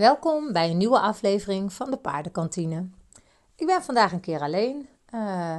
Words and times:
Welkom 0.00 0.52
bij 0.52 0.70
een 0.70 0.76
nieuwe 0.76 1.00
aflevering 1.00 1.72
van 1.72 1.90
de 1.90 1.96
Paardenkantine. 1.96 2.88
Ik 3.56 3.66
ben 3.66 3.82
vandaag 3.82 4.12
een 4.12 4.20
keer 4.20 4.40
alleen. 4.40 4.88
Uh, 5.14 5.58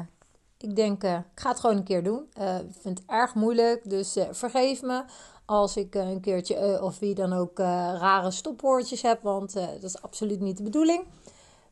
ik 0.58 0.75
denk, 0.75 1.04
uh, 1.04 1.14
ik 1.14 1.40
ga 1.40 1.50
het 1.50 1.59
gewoon 1.59 1.77
een 1.77 1.83
keer 1.83 2.03
doen. 2.03 2.29
Uh, 2.40 2.59
ik 2.59 2.75
vind 2.80 2.98
het 2.98 3.08
erg 3.08 3.35
moeilijk, 3.35 3.90
dus 3.90 4.17
vergeef 4.32 4.82
me 4.82 5.04
als 5.46 5.77
ik 5.77 5.96
een 5.96 6.19
keertje 6.22 6.83
of 6.83 7.00
wie 7.00 7.16
dan 7.16 7.33
ook 7.33 7.58
rare 7.58 8.32
stopwoordjes 8.32 9.02
heb, 9.02 9.21
want 9.21 9.54
dat 9.54 9.83
is 9.83 10.01
absoluut 10.01 10.39
niet 10.39 10.57
de 10.57 10.63
bedoeling. 10.63 11.03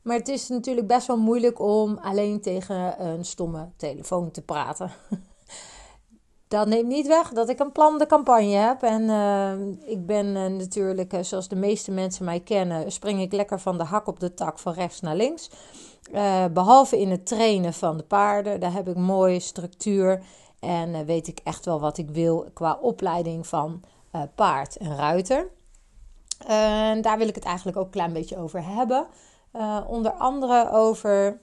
Maar 0.01 0.17
het 0.17 0.27
is 0.27 0.47
natuurlijk 0.47 0.87
best 0.87 1.07
wel 1.07 1.17
moeilijk 1.17 1.59
om 1.59 1.97
alleen 1.97 2.41
tegen 2.41 3.05
een 3.05 3.25
stomme 3.25 3.69
telefoon 3.75 4.31
te 4.31 4.41
praten. 4.41 4.91
Dat 6.49 6.67
neemt 6.67 6.87
niet 6.87 7.07
weg 7.07 7.29
dat 7.29 7.49
ik 7.49 7.59
een 7.59 7.71
plan 7.71 7.97
de 7.97 8.05
campagne 8.05 8.55
heb. 8.55 8.83
En 8.83 9.01
uh, 9.01 9.89
ik 9.91 10.05
ben 10.05 10.25
uh, 10.25 10.45
natuurlijk, 10.45 11.13
uh, 11.13 11.19
zoals 11.21 11.47
de 11.47 11.55
meeste 11.55 11.91
mensen 11.91 12.25
mij 12.25 12.39
kennen, 12.39 12.91
spring 12.91 13.21
ik 13.21 13.31
lekker 13.31 13.59
van 13.59 13.77
de 13.77 13.83
hak 13.83 14.07
op 14.07 14.19
de 14.19 14.33
tak 14.33 14.59
van 14.59 14.73
rechts 14.73 15.01
naar 15.01 15.15
links. 15.15 15.49
behalve 16.53 16.99
in 16.99 17.11
het 17.11 17.25
trainen 17.25 17.73
van 17.73 17.97
de 17.97 18.03
paarden, 18.03 18.59
daar 18.59 18.73
heb 18.73 18.87
ik 18.87 18.95
mooie 18.95 19.39
structuur. 19.39 20.23
En 20.59 21.05
weet 21.05 21.27
ik 21.27 21.39
echt 21.43 21.65
wel 21.65 21.79
wat 21.79 21.97
ik 21.97 22.09
wil 22.09 22.49
qua 22.53 22.77
opleiding 22.81 23.47
van 23.47 23.83
paard 24.35 24.77
en 24.77 24.95
ruiter. 24.95 25.47
Daar 27.01 27.17
wil 27.17 27.27
ik 27.27 27.35
het 27.35 27.45
eigenlijk 27.45 27.77
ook 27.77 27.85
een 27.85 27.91
klein 27.91 28.13
beetje 28.13 28.37
over 28.37 28.63
hebben. 28.65 29.07
onder 29.87 30.11
andere 30.11 30.71
over 30.71 31.39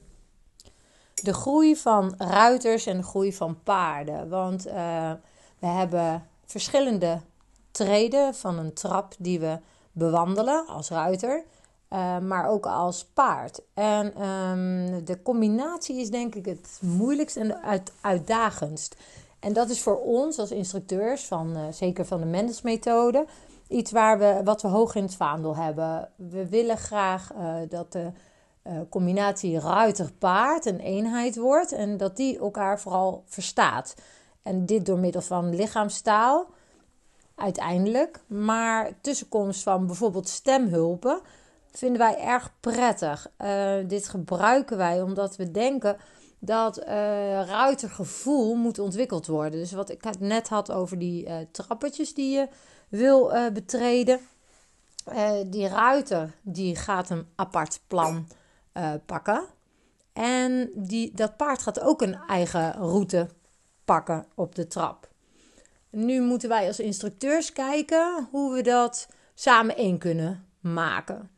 de 1.26 1.34
groei 1.34 1.76
van 1.76 2.14
ruiters 2.18 2.86
en 2.86 2.96
de 2.96 3.02
groei 3.02 3.32
van 3.32 3.62
paarden. 3.62 4.28
Want 4.28 4.66
uh, 4.66 5.12
we 5.58 5.66
hebben 5.66 6.26
verschillende 6.44 7.20
treden 7.70 8.34
van 8.34 8.58
een 8.58 8.72
trap 8.72 9.14
die 9.18 9.40
we 9.40 9.58
bewandelen 9.92 10.66
als 10.66 10.88
ruiter, 10.88 11.44
uh, 11.90 12.18
maar 12.18 12.48
ook 12.48 12.66
als 12.66 13.04
paard. 13.04 13.62
En 13.74 14.26
um, 14.26 15.04
de 15.04 15.23
combinatie 15.23 16.01
is 16.01 16.10
denk 16.10 16.34
ik 16.34 16.45
het 16.45 16.78
moeilijkst 16.80 17.36
en 17.36 17.62
uit, 17.62 17.92
uitdagendst. 18.01 18.96
En 19.40 19.52
dat 19.52 19.70
is 19.70 19.82
voor 19.82 20.01
ons 20.01 20.38
als 20.38 20.51
instructeurs, 20.51 21.24
van, 21.24 21.56
uh, 21.56 21.62
zeker 21.70 22.04
van 22.04 22.20
de 22.20 22.26
Mendelsmethode, 22.26 23.26
iets 23.68 23.90
waar 23.90 24.18
we, 24.18 24.40
wat 24.45 24.62
we 24.62 24.68
hoog 24.68 24.95
in 24.95 25.02
het 25.02 25.14
vaandel 25.14 25.56
hebben. 25.56 26.08
We 26.16 26.48
willen 26.48 26.79
graag 26.79 27.32
dat 27.68 27.92
de 27.92 28.12
uh, 28.68 28.80
combinatie 28.90 29.60
ruiter-paard 29.60 30.66
een 30.66 30.80
eenheid 30.80 31.36
wordt 31.36 31.72
en 31.72 31.96
dat 31.96 32.16
die 32.16 32.38
elkaar 32.38 32.80
vooral 32.80 33.23
verstaat. 33.26 33.95
En 34.42 34.66
dit 34.66 34.86
door 34.86 34.98
middel 34.98 35.20
van 35.20 35.54
lichaamstaal 35.54 36.46
uiteindelijk, 37.34 38.20
maar 38.26 38.90
tussenkomst 39.00 39.62
van 39.62 39.86
bijvoorbeeld 39.86 40.28
stemhulpen 40.28 41.20
vinden 41.70 41.98
wij 41.98 42.18
erg 42.18 42.52
prettig. 42.60 43.30
Uh, 43.38 43.74
dit 43.86 44.08
gebruiken 44.08 44.76
wij 44.76 45.02
omdat 45.02 45.36
we 45.36 45.51
denken 45.51 45.96
dat 46.38 46.78
uh, 46.78 46.86
ruitergevoel 47.46 48.54
moet 48.54 48.78
ontwikkeld 48.78 49.26
worden. 49.26 49.60
Dus 49.60 49.73
wat 49.73 49.90
ik 49.90 50.18
net 50.18 50.48
had 50.48 50.73
over 50.73 50.98
die 50.98 51.51
trappetjes 51.51 52.14
die 52.14 52.30
je 52.30 52.48
wil 52.88 53.32
betreden. 53.52 54.20
die 55.46 55.68
ruiter 55.68 56.34
die 56.42 56.76
gaat 56.76 57.10
een 57.10 57.26
apart 57.34 57.80
plan 57.86 58.26
uh, 58.77 58.93
pakken. 59.07 59.45
En 60.13 60.71
die, 60.74 61.13
dat 61.15 61.37
paard 61.37 61.63
gaat 61.63 61.80
ook 61.80 62.02
een 62.02 62.15
eigen 62.15 62.73
route 62.73 63.29
pakken 63.85 64.27
op 64.34 64.55
de 64.55 64.66
trap. 64.66 65.09
Nu 65.91 66.21
moeten 66.21 66.49
wij 66.49 66.66
als 66.66 66.81
instructeurs 66.81 67.53
kijken 67.53 68.28
hoe 68.31 68.54
we 68.54 68.62
dat 68.62 69.09
samen 69.34 69.77
één 69.77 69.99
kunnen 69.99 70.47
maken. 70.60 71.31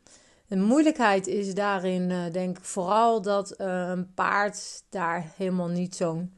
De 0.47 0.57
moeilijkheid 0.57 1.27
is 1.27 1.53
daarin, 1.53 2.09
uh, 2.09 2.31
denk 2.31 2.57
ik, 2.57 2.63
vooral 2.63 3.21
dat 3.21 3.55
uh, 3.57 3.89
een 3.89 4.13
paard 4.13 4.83
daar 4.89 5.31
helemaal 5.35 5.67
niet 5.67 5.95
zo'n 5.95 6.33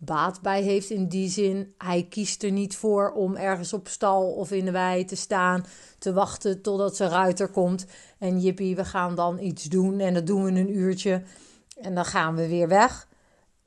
baat 0.00 0.40
bij 0.40 0.62
heeft. 0.62 0.90
In 0.90 1.08
die 1.08 1.28
zin, 1.28 1.74
hij 1.78 2.06
kiest 2.10 2.42
er 2.42 2.50
niet 2.50 2.76
voor 2.76 3.12
om 3.12 3.36
ergens 3.36 3.72
op 3.72 3.88
stal 3.88 4.32
of 4.32 4.50
in 4.50 4.64
de 4.64 4.70
wei 4.70 5.04
te 5.04 5.16
staan, 5.16 5.64
te 5.98 6.12
wachten 6.12 6.62
totdat 6.62 6.96
zijn 6.96 7.10
ruiter 7.10 7.48
komt. 7.48 7.86
En 8.18 8.40
jippie, 8.40 8.76
we 8.76 8.84
gaan 8.84 9.14
dan 9.14 9.38
iets 9.38 9.64
doen 9.64 10.00
en 10.00 10.14
dat 10.14 10.26
doen 10.26 10.44
we 10.44 10.50
een 10.50 10.76
uurtje 10.76 11.22
en 11.80 11.94
dan 11.94 12.04
gaan 12.04 12.34
we 12.34 12.48
weer 12.48 12.68
weg. 12.68 13.08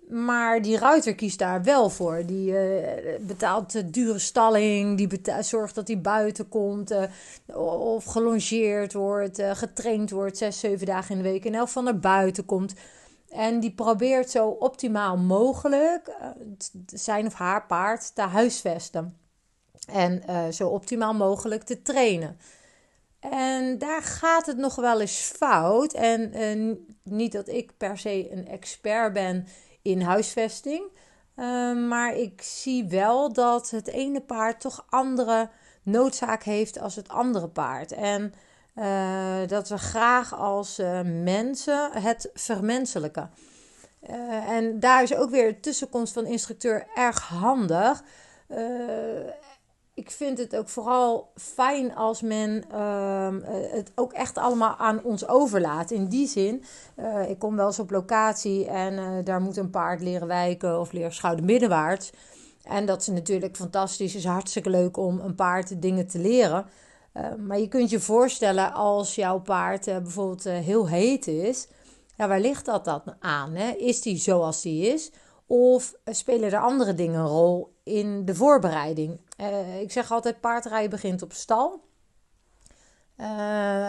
Maar 0.10 0.62
die 0.62 0.78
ruiter 0.78 1.16
kiest 1.16 1.40
daar 1.40 1.64
wel 1.64 1.90
voor. 1.90 2.26
Die 2.26 2.52
uh, 2.52 2.88
betaalt 3.22 3.72
de 3.72 3.90
dure 3.90 4.20
stalling. 4.20 4.98
Die 4.98 5.22
zorgt 5.42 5.76
dat 5.76 5.88
hij 5.88 6.02
buiten 6.02 6.50
komt. 6.50 6.92
Uh, 6.92 7.04
of 7.80 8.04
gelongeerd 8.06 8.94
wordt. 8.94 9.40
Uh, 9.40 9.52
getraind 9.56 10.10
wordt. 10.10 10.38
Zes, 10.38 10.60
zeven 10.60 10.86
dagen 10.86 11.16
in 11.16 11.24
de 11.24 11.30
week. 11.30 11.46
En 11.46 11.54
elk 11.54 11.68
van 11.68 11.84
naar 11.84 12.00
buiten 12.00 12.46
komt. 12.46 12.74
En 13.34 13.60
die 13.60 13.72
probeert 13.72 14.30
zo 14.30 14.48
optimaal 14.48 15.18
mogelijk 15.18 16.08
uh, 16.08 16.28
zijn 16.86 17.26
of 17.26 17.34
haar 17.34 17.66
paard 17.66 18.16
te 18.16 18.22
huisvesten. 18.22 19.18
En 19.88 20.24
uh, 20.30 20.48
zo 20.48 20.68
optimaal 20.68 21.14
mogelijk 21.14 21.64
te 21.64 21.82
trainen. 21.82 22.38
En 23.20 23.78
daar 23.78 24.02
gaat 24.02 24.46
het 24.46 24.58
nog 24.58 24.76
wel 24.76 25.02
eens 25.02 25.20
fout. 25.20 25.94
En 25.94 26.38
uh, 26.38 26.76
niet 27.04 27.32
dat 27.32 27.48
ik 27.48 27.78
per 27.78 27.98
se 27.98 28.32
een 28.32 28.48
expert 28.48 29.14
ben 29.14 29.48
in 29.82 30.02
huisvesting. 30.02 30.84
maar 31.88 32.16
ik 32.16 32.42
zie 32.42 32.86
wel 32.88 33.34
dat 33.34 33.70
het 33.70 33.88
ene 33.88 34.22
paard 34.22 34.60
toch 34.60 34.86
andere 34.90 35.50
noodzaak 35.84 36.44
heeft 36.44 36.80
als 36.80 36.96
het 36.96 37.10
andere 37.10 37.48
paard. 37.48 37.92
En 37.92 38.34
uh, 38.76 39.48
dat 39.48 39.70
we 39.70 39.78
graag 39.78 40.36
als 40.36 40.80
uh, 40.80 41.00
mensen 41.24 41.92
het 41.92 42.30
vermenselijken. 42.34 43.32
Uh, 44.10 44.50
en 44.50 44.80
daar 44.80 45.04
is 45.04 45.16
ook 45.16 45.30
weer 45.30 45.48
de 45.48 45.60
tussenkomst 45.60 46.14
van 46.14 46.26
instructeur 46.26 46.88
erg 46.96 47.20
handig. 47.20 48.04
ik 49.94 50.12
vind 50.12 50.38
het 50.38 50.56
ook 50.56 50.70
vooral 50.70 51.32
fijn 51.36 51.96
als 51.96 52.22
men 52.22 52.64
ehm, 52.72 53.42
het 53.76 53.92
ook 53.96 54.14
echt 54.14 54.38
allemaal 54.38 54.76
aan 54.76 55.04
ons 55.04 55.28
overlaat. 55.28 55.92
In 55.92 56.08
die 56.08 56.28
zin, 56.28 56.64
ik 57.28 57.40
kom 57.40 57.56
wel 57.56 57.68
eens 57.68 57.80
op 57.80 57.92
locatie 57.92 58.68
en 58.68 59.24
daar 59.24 59.42
moet 59.42 59.58
een 59.58 59.70
paard 59.70 60.02
leren 60.02 60.28
wijken 60.28 60.80
of 60.80 60.92
leren 60.92 61.14
schouder 61.14 61.46
middenwaarts. 61.46 62.12
En 62.64 62.86
dat 62.86 63.02
is 63.02 63.08
natuurlijk 63.08 63.56
fantastisch. 63.56 64.14
Het 64.14 64.24
is 64.24 64.30
hartstikke 64.30 64.70
leuk 64.70 64.98
om 64.98 65.20
een 65.20 65.36
paard 65.36 65.82
dingen 65.82 66.08
te 66.08 66.20
leren. 66.20 66.66
Uh, 67.14 67.34
maar 67.36 67.60
je 67.60 67.68
kunt 67.68 67.90
je 67.90 68.00
voorstellen 68.00 68.74
als 68.74 69.16
jouw 69.16 69.40
paard 69.40 69.88
uh, 69.88 69.98
bijvoorbeeld 69.98 70.46
uh, 70.46 70.58
heel 70.58 70.88
heet 70.88 71.28
is. 71.28 71.68
Ja, 72.16 72.28
waar 72.28 72.40
ligt 72.40 72.66
dat 72.66 72.86
dan 72.86 73.02
aan? 73.20 73.56
Hè? 73.56 73.72
Is 73.72 74.02
die 74.02 74.18
zoals 74.18 74.62
die 74.62 74.94
is? 74.94 75.12
Of 75.48 75.94
spelen 76.06 76.52
er 76.52 76.60
andere 76.60 76.94
dingen 76.94 77.20
een 77.20 77.28
rol 77.28 77.76
in 77.84 78.26
de 78.26 78.36
voorbereiding? 78.36 79.20
ik 79.80 79.92
zeg 79.92 80.12
altijd: 80.12 80.40
paardrijden 80.40 80.90
begint 80.90 81.22
op 81.22 81.34
stal. 81.34 81.82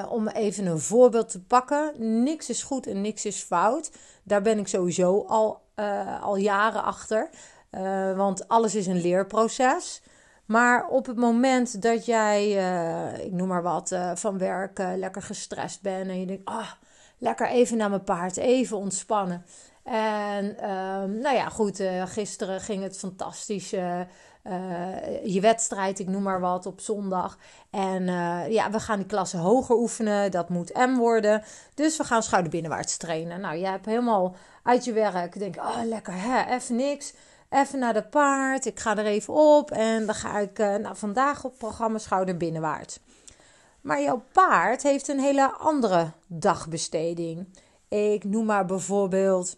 om 0.08 0.28
even 0.28 0.66
een 0.66 0.80
voorbeeld 0.80 1.28
te 1.28 1.42
pakken. 1.42 1.92
Niks 2.22 2.48
is 2.48 2.62
goed 2.62 2.86
en 2.86 3.00
niks 3.00 3.24
is 3.24 3.42
fout. 3.42 3.90
Daar 4.22 4.42
ben 4.42 4.58
ik 4.58 4.68
sowieso 4.68 5.24
al, 5.26 5.62
al 6.20 6.36
jaren 6.36 6.82
achter. 6.82 7.30
want 8.16 8.48
alles 8.48 8.74
is 8.74 8.86
een 8.86 9.00
leerproces. 9.00 10.02
Maar 10.46 10.86
op 10.86 11.06
het 11.06 11.16
moment 11.16 11.82
dat 11.82 12.06
jij, 12.06 12.56
uh, 12.56 13.24
ik 13.24 13.32
noem 13.32 13.48
maar 13.48 13.62
wat, 13.62 13.90
uh, 13.90 14.10
van 14.14 14.38
werk 14.38 14.78
uh, 14.78 14.90
lekker 14.96 15.22
gestrest 15.22 15.82
bent 15.82 16.08
en 16.08 16.20
je 16.20 16.26
denkt, 16.26 16.44
ah, 16.44 16.70
lekker 17.18 17.48
even 17.48 17.76
naar 17.76 17.90
mijn 17.90 18.04
paard, 18.04 18.36
even 18.36 18.76
ontspannen. 18.76 19.44
En 19.82 20.58
ehm, 20.58 21.18
nou 21.18 21.34
ja, 21.36 21.48
goed, 21.48 21.82
gisteren 22.04 22.60
ging 22.60 22.82
het 22.82 22.98
fantastisch. 22.98 23.70
je 25.24 25.38
wedstrijd, 25.40 25.98
ik 25.98 26.08
noem 26.08 26.22
maar 26.22 26.40
wat, 26.40 26.66
op 26.66 26.80
zondag. 26.80 27.38
En 27.70 28.04
ja, 28.50 28.70
we 28.70 28.80
gaan 28.80 28.98
die 28.98 29.06
klasse 29.06 29.36
hoger 29.36 29.76
oefenen. 29.76 30.30
Dat 30.30 30.48
moet 30.48 30.74
M 30.74 30.96
worden. 30.96 31.42
Dus 31.74 31.96
we 31.96 32.04
gaan 32.04 32.22
schouderbinnenwaarts 32.22 32.96
trainen. 32.96 33.40
Nou, 33.40 33.58
jij 33.58 33.70
hebt 33.70 33.86
helemaal 33.86 34.36
uit 34.62 34.84
je 34.84 34.92
werk. 34.92 35.38
Denk, 35.38 35.56
oh 35.56 35.82
lekker, 35.84 36.14
hè, 36.16 36.54
even 36.54 36.76
niks 36.76 37.14
even 37.50 37.78
naar 37.78 37.92
de 37.92 38.02
paard. 38.02 38.66
Ik 38.66 38.80
ga 38.80 38.96
er 38.96 39.06
even 39.06 39.34
op 39.34 39.70
en 39.70 40.06
dan 40.06 40.14
ga 40.14 40.38
ik 40.38 40.58
uh, 40.58 40.74
nou, 40.74 40.96
vandaag 40.96 41.44
op 41.44 41.58
programma 41.58 41.98
Schouder 41.98 42.36
Binnenwaarts. 42.36 42.98
Maar 43.80 44.02
jouw 44.02 44.22
paard 44.32 44.82
heeft 44.82 45.08
een 45.08 45.20
hele 45.20 45.52
andere 45.52 46.12
dagbesteding. 46.26 47.58
Ik 47.88 48.24
noem 48.24 48.44
maar 48.44 48.64
bijvoorbeeld, 48.64 49.56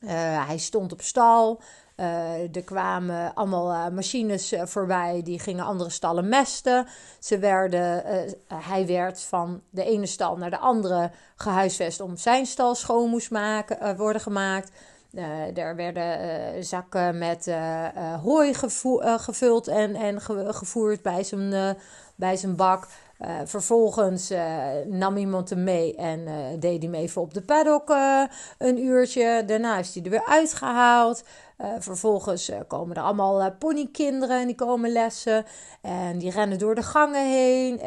uh, 0.00 0.10
hij 0.46 0.58
stond 0.58 0.92
op 0.92 1.02
stal. 1.02 1.60
Uh, 1.96 2.56
er 2.56 2.64
kwamen 2.64 3.34
allemaal 3.34 3.90
machines 3.90 4.54
voorbij, 4.64 5.22
die 5.22 5.38
gingen 5.38 5.64
andere 5.64 5.90
stallen 5.90 6.28
mesten. 6.28 6.86
Ze 7.18 7.38
werden, 7.38 8.04
hij 8.46 8.86
werd 8.86 9.20
van 9.20 9.62
de 9.70 9.84
ene 9.84 10.06
stal 10.06 10.36
naar 10.36 10.50
de 10.50 10.58
andere 10.58 11.10
gehuisvest 11.36 12.00
om 12.00 12.16
zijn 12.16 12.46
stal 12.46 12.74
schoon 12.74 13.08
moest 13.08 13.30
maken, 13.30 13.96
worden 13.96 14.22
gemaakt. 14.22 14.70
Uh, 15.12 15.56
er 15.58 15.76
werden 15.76 16.20
uh, 16.20 16.62
zakken 16.62 17.18
met 17.18 17.46
uh, 17.46 18.22
hooi 18.22 18.54
gevuld 19.18 19.68
en, 19.68 19.94
en 19.94 20.20
ge 20.20 20.52
gevoerd 20.52 21.02
bij 21.02 21.24
zijn, 21.24 21.76
bij 22.14 22.36
zijn 22.36 22.56
bak. 22.56 22.86
vervolgens 23.44 24.32
nam 24.86 25.16
iemand 25.16 25.50
hem 25.50 25.64
mee 25.64 25.96
en 25.96 26.26
deed 26.60 26.82
hem 26.82 26.94
even 26.94 27.22
op 27.22 27.34
de 27.34 27.42
paddock 27.42 27.94
een 28.58 28.78
uurtje. 28.78 29.44
Daarna 29.46 29.78
is 29.78 29.94
hij 29.94 30.04
er 30.04 30.10
weer 30.10 30.26
uitgehaald. 30.26 31.24
vervolgens 31.78 32.52
komen 32.68 32.96
er 32.96 33.02
allemaal 33.02 33.52
ponykinderen 33.52 34.40
en 34.40 34.46
die 34.46 34.56
komen 34.56 34.92
lessen. 34.92 35.44
En 35.80 36.18
die 36.18 36.30
rennen 36.30 36.58
door 36.58 36.74
de 36.74 36.82
gangen 36.82 37.30
heen. 37.30 37.80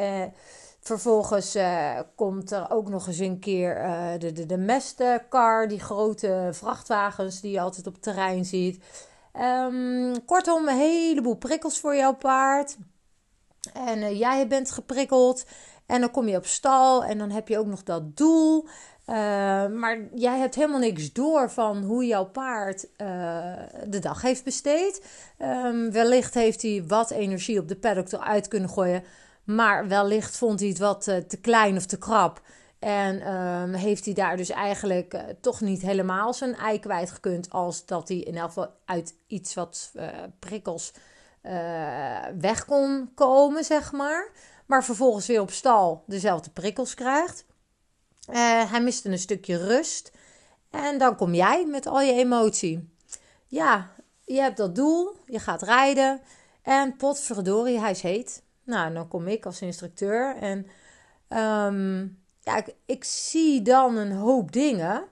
Vervolgens 0.84 1.56
uh, 1.56 2.00
komt 2.16 2.52
er 2.52 2.72
ook 2.72 2.90
nog 2.90 3.08
eens 3.08 3.20
een 3.20 3.40
keer 3.40 3.84
uh, 3.84 4.12
de, 4.20 4.32
de, 4.32 4.46
de 4.46 4.58
mestkar, 4.58 5.68
die 5.68 5.80
grote 5.80 6.50
vrachtwagens 6.52 7.42
die 7.42 7.52
je 7.52 7.60
altijd 7.60 7.88
op 7.88 7.94
het 7.94 8.02
terrein 8.02 8.46
ziet. 8.46 8.84
Um, 9.42 10.26
kortom, 10.26 10.68
een 10.68 10.78
heleboel 10.78 11.36
prikkels 11.36 11.80
voor 11.80 11.96
jouw 11.96 12.14
paard. 12.14 12.78
En 13.74 13.98
uh, 13.98 14.20
jij 14.20 14.48
bent 14.48 14.72
geprikkeld. 14.72 15.46
En 15.86 16.00
dan 16.00 16.12
kom 16.12 16.28
je 16.28 16.38
op 16.38 16.46
stal 16.46 17.04
en 17.04 17.18
dan 17.18 17.30
heb 17.30 17.48
je 17.48 17.58
ook 17.58 17.66
nog 17.66 17.84
dat 17.84 18.18
doel. 18.18 18.68
maar 19.06 19.98
jij 20.16 20.38
hebt 20.40 20.56
helemaal 20.56 20.80
niks 20.80 21.14
door 21.14 21.50
van 21.52 21.84
hoe 21.84 22.06
jouw 22.06 22.26
paard 22.26 22.88
de 23.88 24.00
dag 24.00 24.22
heeft 24.22 24.44
besteed. 24.44 25.06
Um, 25.40 25.92
wellicht 25.92 26.34
heeft 26.34 26.62
hij 26.62 26.84
wat 26.88 27.12
energie 27.12 27.60
op 27.60 27.68
de 27.68 27.76
paddock 27.76 28.12
eruit 28.12 28.48
kunnen 28.48 28.70
gooien 28.70 29.04
maar 29.44 29.88
wellicht 29.88 30.38
vond 30.38 30.60
hij 30.60 30.70
het 30.70 30.78
wat 30.78 31.08
uh, 31.08 31.18
te 31.18 31.38
klein 31.38 31.76
of 31.76 31.86
te 31.86 31.98
krap. 31.98 32.42
En 32.80 33.34
um, 33.34 33.74
heeft 33.74 34.06
hij 34.06 34.14
daar 34.14 34.38
dus 34.38 34.50
eigenlijk 34.50 35.14
uh, 35.14 35.22
toch 35.42 35.62
niet 35.62 35.82
helemaal 35.82 36.34
zijn 36.34 36.56
ei 36.56 36.80
kwijt 36.80 37.12
gekund. 37.12 37.50
Als 37.50 37.86
dat 37.86 38.08
hij 38.08 38.18
in 38.18 38.38
elk 38.38 38.48
geval 38.48 38.74
uit 38.86 39.16
iets 39.28 39.54
wat 39.54 39.92
uh, 39.94 40.08
prikkels 40.40 40.94
weg 42.40 42.66
kon 42.66 43.12
komen, 43.16 43.64
zeg 43.64 43.92
maar. 43.92 44.32
Maar 44.66 44.84
vervolgens 44.84 45.28
weer 45.28 45.42
op 45.42 45.52
stal 45.52 46.04
dezelfde 46.08 46.50
prikkels 46.50 46.94
krijgt. 46.94 47.46
hij 48.70 48.82
miste 48.82 49.10
een 49.10 49.20
stukje 49.20 49.58
rust. 49.58 50.12
En 50.70 50.98
dan 50.98 51.16
kom 51.16 51.34
jij 51.34 51.66
met 51.66 51.88
al 51.88 52.02
je 52.02 52.14
emotie. 52.14 52.90
Ja, 53.48 53.92
je 54.26 54.40
hebt 54.42 54.58
dat 54.58 54.76
doel, 54.76 55.16
je 55.26 55.40
gaat 55.40 55.62
rijden. 55.62 56.22
En 56.62 56.96
potverdorie, 56.96 57.80
hij 57.80 57.92
is 57.92 58.02
heet. 58.02 58.44
Nou, 58.64 58.94
dan 58.94 59.08
kom 59.08 59.28
ik 59.28 59.46
als 59.46 59.62
instructeur 59.62 60.36
en 60.36 60.68
um, 61.40 62.18
ja, 62.40 62.64
ik, 62.86 63.04
zie 63.04 63.62
dan 63.62 63.98
een 63.98 64.12
hoop 64.12 64.52
dingen. 64.52 65.04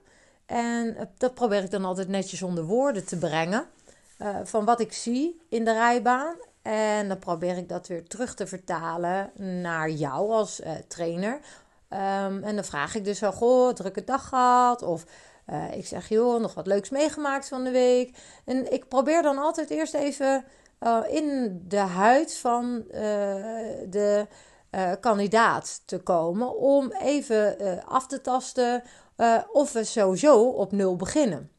En 0.45 1.09
dat 1.17 1.33
probeer 1.33 1.63
ik 1.63 1.71
dan 1.71 1.85
altijd 1.85 2.07
netjes 2.07 2.41
onder 2.41 2.63
woorden 2.63 3.05
te 3.05 3.17
brengen. 3.17 3.65
Uh, 4.19 4.37
van 4.43 4.65
wat 4.65 4.79
ik 4.79 4.93
zie 4.93 5.41
in 5.49 5.65
de 5.65 5.73
rijbaan. 5.73 6.35
En 6.61 7.07
dan 7.07 7.19
probeer 7.19 7.57
ik 7.57 7.69
dat 7.69 7.87
weer 7.87 8.07
terug 8.07 8.35
te 8.35 8.47
vertalen 8.47 9.31
naar 9.61 9.89
jou 9.89 10.31
als 10.31 10.59
uh, 10.59 10.71
trainer. 10.87 11.33
Um, 11.33 12.43
en 12.43 12.55
dan 12.55 12.63
vraag 12.63 12.95
ik 12.95 13.05
dus 13.05 13.19
wel, 13.19 13.31
goh, 13.31 13.73
drukke 13.73 14.03
dag 14.03 14.27
gehad? 14.27 14.81
Of 14.81 15.05
ik 15.71 15.85
zeg, 15.85 16.09
joh, 16.09 16.41
nog 16.41 16.53
wat 16.53 16.67
leuks 16.67 16.89
meegemaakt 16.89 17.47
van 17.47 17.63
de 17.63 17.71
week. 17.71 18.17
En 18.45 18.73
ik 18.73 18.87
probeer 18.87 19.21
dan 19.21 19.37
altijd 19.37 19.69
eerst 19.69 19.93
even 19.93 20.45
uh, 20.83 20.99
in 21.07 21.59
de 21.67 21.77
huid 21.77 22.37
van 22.37 22.83
uh, 22.87 23.01
de 23.89 24.27
uh, 24.71 24.91
kandidaat 24.99 25.81
te 25.85 25.99
komen. 25.99 26.57
Om 26.57 26.91
even 26.91 27.57
af 27.85 28.07
te 28.07 28.21
tasten 28.21 28.83
of 29.51 29.73
we 29.73 29.83
sowieso 29.83 30.43
op 30.43 30.71
nul 30.71 30.95
beginnen. 30.95 31.51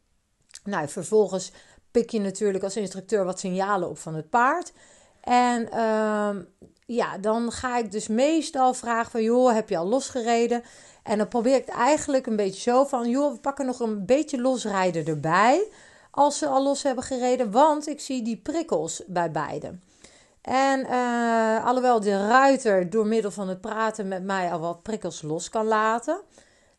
Nou, 0.64 0.88
vervolgens 0.88 1.52
pik 1.90 2.10
je 2.10 2.20
natuurlijk 2.20 2.64
als 2.64 2.76
instructeur 2.76 3.24
wat 3.24 3.38
signalen 3.40 3.88
op 3.88 3.98
van 3.98 4.14
het 4.14 4.30
paard. 4.30 4.72
En 5.20 5.70
ehm, 5.70 6.42
ja, 6.86 7.18
dan 7.18 7.52
ga 7.52 7.78
ik 7.78 7.92
dus 7.92 8.08
meestal 8.08 8.74
vragen 8.74 9.10
van... 9.10 9.22
joh, 9.22 9.54
heb 9.54 9.68
je 9.68 9.76
al 9.76 9.86
losgereden? 9.86 10.62
En 11.02 11.18
dan 11.18 11.28
probeer 11.28 11.54
ik 11.54 11.66
het 11.66 11.74
eigenlijk 11.74 12.26
een 12.26 12.36
beetje 12.36 12.60
zo 12.60 12.84
van... 12.84 13.08
joh, 13.08 13.32
we 13.32 13.38
pakken 13.38 13.66
nog 13.66 13.80
een 13.80 14.06
beetje 14.06 14.40
losrijden 14.40 15.06
erbij 15.06 15.68
als 16.14 16.38
ze 16.38 16.46
al 16.46 16.62
los 16.62 16.82
hebben 16.82 17.04
gereden, 17.04 17.50
want 17.50 17.88
ik 17.88 18.00
zie 18.00 18.22
die 18.22 18.36
prikkels 18.36 19.02
bij 19.06 19.30
beide. 19.30 19.74
En 20.42 20.80
uh, 20.80 21.66
alhoewel 21.66 22.00
de 22.00 22.26
ruiter 22.26 22.90
door 22.90 23.06
middel 23.06 23.30
van 23.30 23.48
het 23.48 23.60
praten 23.60 24.08
met 24.08 24.24
mij 24.24 24.52
al 24.52 24.60
wat 24.60 24.82
prikkels 24.82 25.22
los 25.22 25.48
kan 25.48 25.66
laten, 25.66 26.20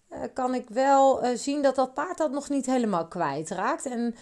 uh, 0.10 0.20
kan 0.34 0.54
ik 0.54 0.70
wel 0.70 1.26
uh, 1.26 1.38
zien 1.38 1.62
dat 1.62 1.76
dat 1.76 1.94
paard 1.94 2.18
dat 2.18 2.32
nog 2.32 2.50
niet 2.50 2.66
helemaal 2.66 3.08
kwijtraakt 3.08 3.86
en 3.86 4.16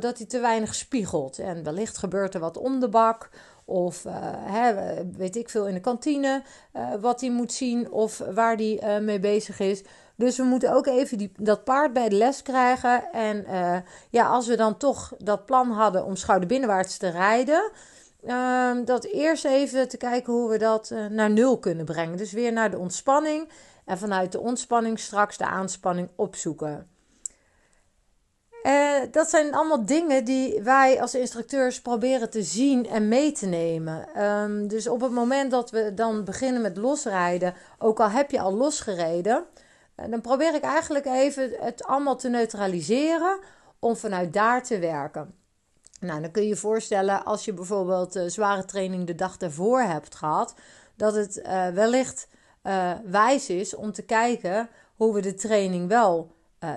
dat 0.00 0.18
hij 0.18 0.26
te 0.26 0.40
weinig 0.40 0.74
spiegelt. 0.74 1.38
En 1.38 1.64
wellicht 1.64 1.98
gebeurt 1.98 2.34
er 2.34 2.40
wat 2.40 2.56
om 2.56 2.80
de 2.80 2.88
bak 2.88 3.30
of 3.64 4.02
hè, 4.38 4.74
weet 5.12 5.36
ik 5.36 5.48
veel 5.48 5.66
in 5.66 5.74
de 5.74 5.80
kantine 5.80 6.42
wat 7.00 7.20
hij 7.20 7.30
moet 7.30 7.52
zien 7.52 7.92
of 7.92 8.18
waar 8.18 8.56
hij 8.56 9.00
mee 9.00 9.20
bezig 9.20 9.58
is. 9.58 9.82
Dus 10.16 10.36
we 10.36 10.42
moeten 10.42 10.72
ook 10.72 10.86
even 10.86 11.18
die, 11.18 11.32
dat 11.36 11.64
paard 11.64 11.92
bij 11.92 12.08
de 12.08 12.16
les 12.16 12.42
krijgen. 12.42 13.12
En 13.12 13.44
uh, 13.50 13.76
ja, 14.10 14.26
als 14.26 14.46
we 14.46 14.56
dan 14.56 14.76
toch 14.76 15.12
dat 15.18 15.46
plan 15.46 15.70
hadden 15.70 16.04
om 16.04 16.16
schouderbinnenwaarts 16.16 16.96
te 16.96 17.08
rijden. 17.08 17.70
Uh, 18.24 18.70
dat 18.84 19.04
eerst 19.04 19.44
even 19.44 19.88
te 19.88 19.96
kijken 19.96 20.32
hoe 20.32 20.50
we 20.50 20.58
dat 20.58 20.90
uh, 20.90 21.06
naar 21.06 21.30
nul 21.30 21.58
kunnen 21.58 21.84
brengen. 21.84 22.16
Dus 22.16 22.32
weer 22.32 22.52
naar 22.52 22.70
de 22.70 22.78
ontspanning. 22.78 23.48
En 23.84 23.98
vanuit 23.98 24.32
de 24.32 24.40
ontspanning 24.40 24.98
straks 24.98 25.36
de 25.36 25.46
aanspanning 25.46 26.08
opzoeken. 26.16 26.88
Uh, 28.66 29.00
dat 29.10 29.30
zijn 29.30 29.54
allemaal 29.54 29.86
dingen 29.86 30.24
die 30.24 30.62
wij 30.62 31.00
als 31.00 31.14
instructeurs 31.14 31.80
proberen 31.80 32.30
te 32.30 32.42
zien 32.42 32.88
en 32.88 33.08
mee 33.08 33.32
te 33.32 33.46
nemen. 33.46 34.22
Um, 34.24 34.68
dus 34.68 34.88
op 34.88 35.00
het 35.00 35.10
moment 35.10 35.50
dat 35.50 35.70
we 35.70 35.94
dan 35.94 36.24
beginnen 36.24 36.62
met 36.62 36.76
losrijden, 36.76 37.54
ook 37.78 38.00
al 38.00 38.10
heb 38.10 38.30
je 38.30 38.40
al 38.40 38.54
losgereden, 38.54 39.36
en 39.36 39.44
dan 39.94 40.20
probeer 40.20 40.54
ik 40.54 40.62
eigenlijk 40.62 41.04
even 41.04 41.50
het 41.58 41.84
allemaal 41.84 42.16
te 42.16 42.28
neutraliseren 42.28 43.38
om 43.78 43.96
vanuit 43.96 44.32
daar 44.32 44.62
te 44.62 44.78
werken. 44.78 45.34
Nou, 46.00 46.20
dan 46.20 46.30
kun 46.30 46.42
je 46.42 46.48
je 46.48 46.56
voorstellen 46.56 47.24
als 47.24 47.44
je 47.44 47.52
bijvoorbeeld 47.52 48.16
uh, 48.16 48.22
zware 48.26 48.64
training 48.64 49.06
de 49.06 49.14
dag 49.14 49.36
daarvoor 49.36 49.80
hebt 49.80 50.14
gehad, 50.14 50.54
dat 50.96 51.14
het 51.14 51.36
uh, 51.36 51.68
wellicht 51.68 52.28
wijs 53.04 53.48
is 53.48 53.74
om 53.74 53.92
te 53.92 54.02
kijken 54.02 54.68
hoe 54.94 55.14
we 55.14 55.20
de 55.20 55.34
training 55.34 55.88
wel 55.88 56.32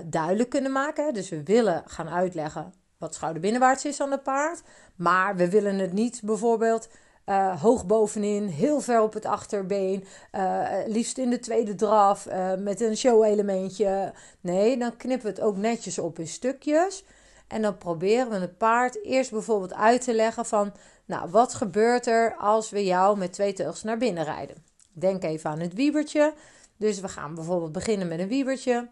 duidelijk 0.06 0.50
kunnen 0.50 0.72
maken. 0.72 1.14
Dus 1.14 1.30
we 1.30 1.44
willen 1.44 1.84
gaan 1.86 2.10
uitleggen 2.10 2.74
wat 2.98 3.16
schouderbinnenwaarts 3.16 3.86
is 3.86 4.02
aan 4.02 4.12
het 4.12 4.24
paard, 4.24 4.62
maar 4.96 5.36
we 5.36 5.50
willen 5.50 5.80
het 5.80 5.94
niet 5.94 6.22
bijvoorbeeld 6.24 6.90
uh, 7.30 7.62
hoog 7.62 7.86
bovenin, 7.86 8.48
heel 8.48 8.80
ver 8.80 9.02
op 9.02 9.14
het 9.14 9.26
achterbeen. 9.26 10.06
Uh, 10.32 10.68
liefst 10.86 11.18
in 11.18 11.30
de 11.30 11.40
tweede 11.40 11.76
draf 11.76 12.26
uh, 12.26 12.54
met 12.56 12.82
een 12.82 12.98
show-elementje. 12.98 14.14
Nee, 14.42 14.78
dan 14.78 14.98
knippen 14.98 15.28
we 15.28 15.34
het 15.34 15.42
ook 15.42 15.58
netjes 15.58 16.00
op 16.00 16.20
in 16.20 16.28
stukjes. 16.28 17.04
En 17.48 17.62
dan 17.62 17.78
proberen 17.78 18.30
we 18.30 18.36
het 18.36 18.58
paard 18.58 19.04
eerst 19.04 19.32
bijvoorbeeld 19.32 19.74
uit 19.74 20.02
te 20.02 20.14
leggen 20.14 20.46
van... 20.46 20.74
Nou, 21.06 21.30
wat 21.30 21.54
gebeurt 21.54 22.08
er 22.08 22.36
als 22.36 22.70
we 22.70 22.86
jou 22.86 23.18
met 23.18 23.34
twee 23.34 23.54
teugels 23.54 23.84
naar 23.84 23.98
binnen 23.98 24.24
rijden? 24.24 24.64
Denk 24.92 25.24
even 25.24 25.50
aan 25.50 25.60
het 25.60 25.74
wiebertje. 25.74 26.34
Dus 26.78 27.00
we 27.00 27.08
gaan 27.08 27.36
bijvoorbeeld 27.36 27.72
beginnen 27.72 28.08
met 28.08 28.20
een 28.20 28.28
wiebertje. 28.28 28.88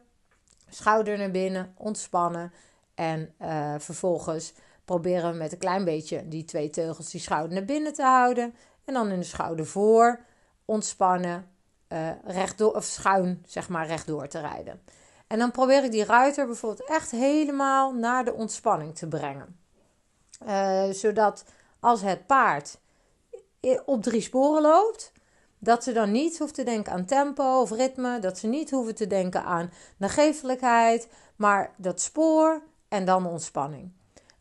Schouder 0.70 1.18
naar 1.18 1.32
binnen, 1.32 1.74
ontspannen. 1.78 2.54
En 2.94 3.34
vervolgens 3.78 4.54
proberen 4.86 5.32
we 5.32 5.38
met 5.38 5.52
een 5.52 5.58
klein 5.58 5.84
beetje 5.84 6.28
die 6.28 6.44
twee 6.44 6.70
teugels 6.70 7.12
die 7.12 7.22
schouder 7.22 7.54
naar 7.54 7.66
binnen 7.66 7.94
te 7.94 8.04
houden. 8.04 8.56
En 8.86 8.94
dan 8.94 9.12
in 9.12 9.20
de 9.20 9.26
schouder 9.26 9.66
voor, 9.66 10.20
ontspannen, 10.66 11.50
uh, 11.90 12.10
rechtdoor, 12.24 12.76
of 12.76 12.84
schuin, 12.84 13.44
zeg 13.46 13.70
maar, 13.70 13.88
rechtdoor 13.88 14.28
te 14.28 14.40
rijden. 14.40 14.82
En 15.28 15.40
dan 15.40 15.52
probeer 15.52 15.84
ik 15.84 15.92
die 15.92 16.06
ruiter 16.06 16.46
bijvoorbeeld 16.46 16.90
echt 16.90 17.12
helemaal 17.12 17.94
naar 17.94 18.26
de 18.26 18.34
ontspanning 18.34 18.96
te 18.96 19.08
brengen. 19.08 19.60
Uh, 20.48 20.90
zodat 20.90 21.46
als 21.80 22.02
het 22.02 22.26
paard 22.26 22.78
op 23.86 24.04
drie 24.04 24.22
sporen 24.22 24.62
loopt, 24.62 25.12
dat 25.60 25.84
ze 25.84 25.92
dan 25.92 26.12
niet 26.12 26.38
hoeft 26.38 26.54
te 26.54 26.64
denken 26.64 26.92
aan 26.92 27.06
tempo 27.06 27.62
of 27.62 27.72
ritme, 27.72 28.20
dat 28.20 28.38
ze 28.38 28.48
niet 28.48 28.72
hoeven 28.72 28.96
te 28.96 29.08
denken 29.08 29.44
aan 29.44 29.72
nagevelijkheid, 29.98 31.08
maar 31.36 31.74
dat 31.78 32.02
spoor 32.02 32.62
en 32.88 33.06
dan 33.06 33.26
ontspanning. 33.26 33.92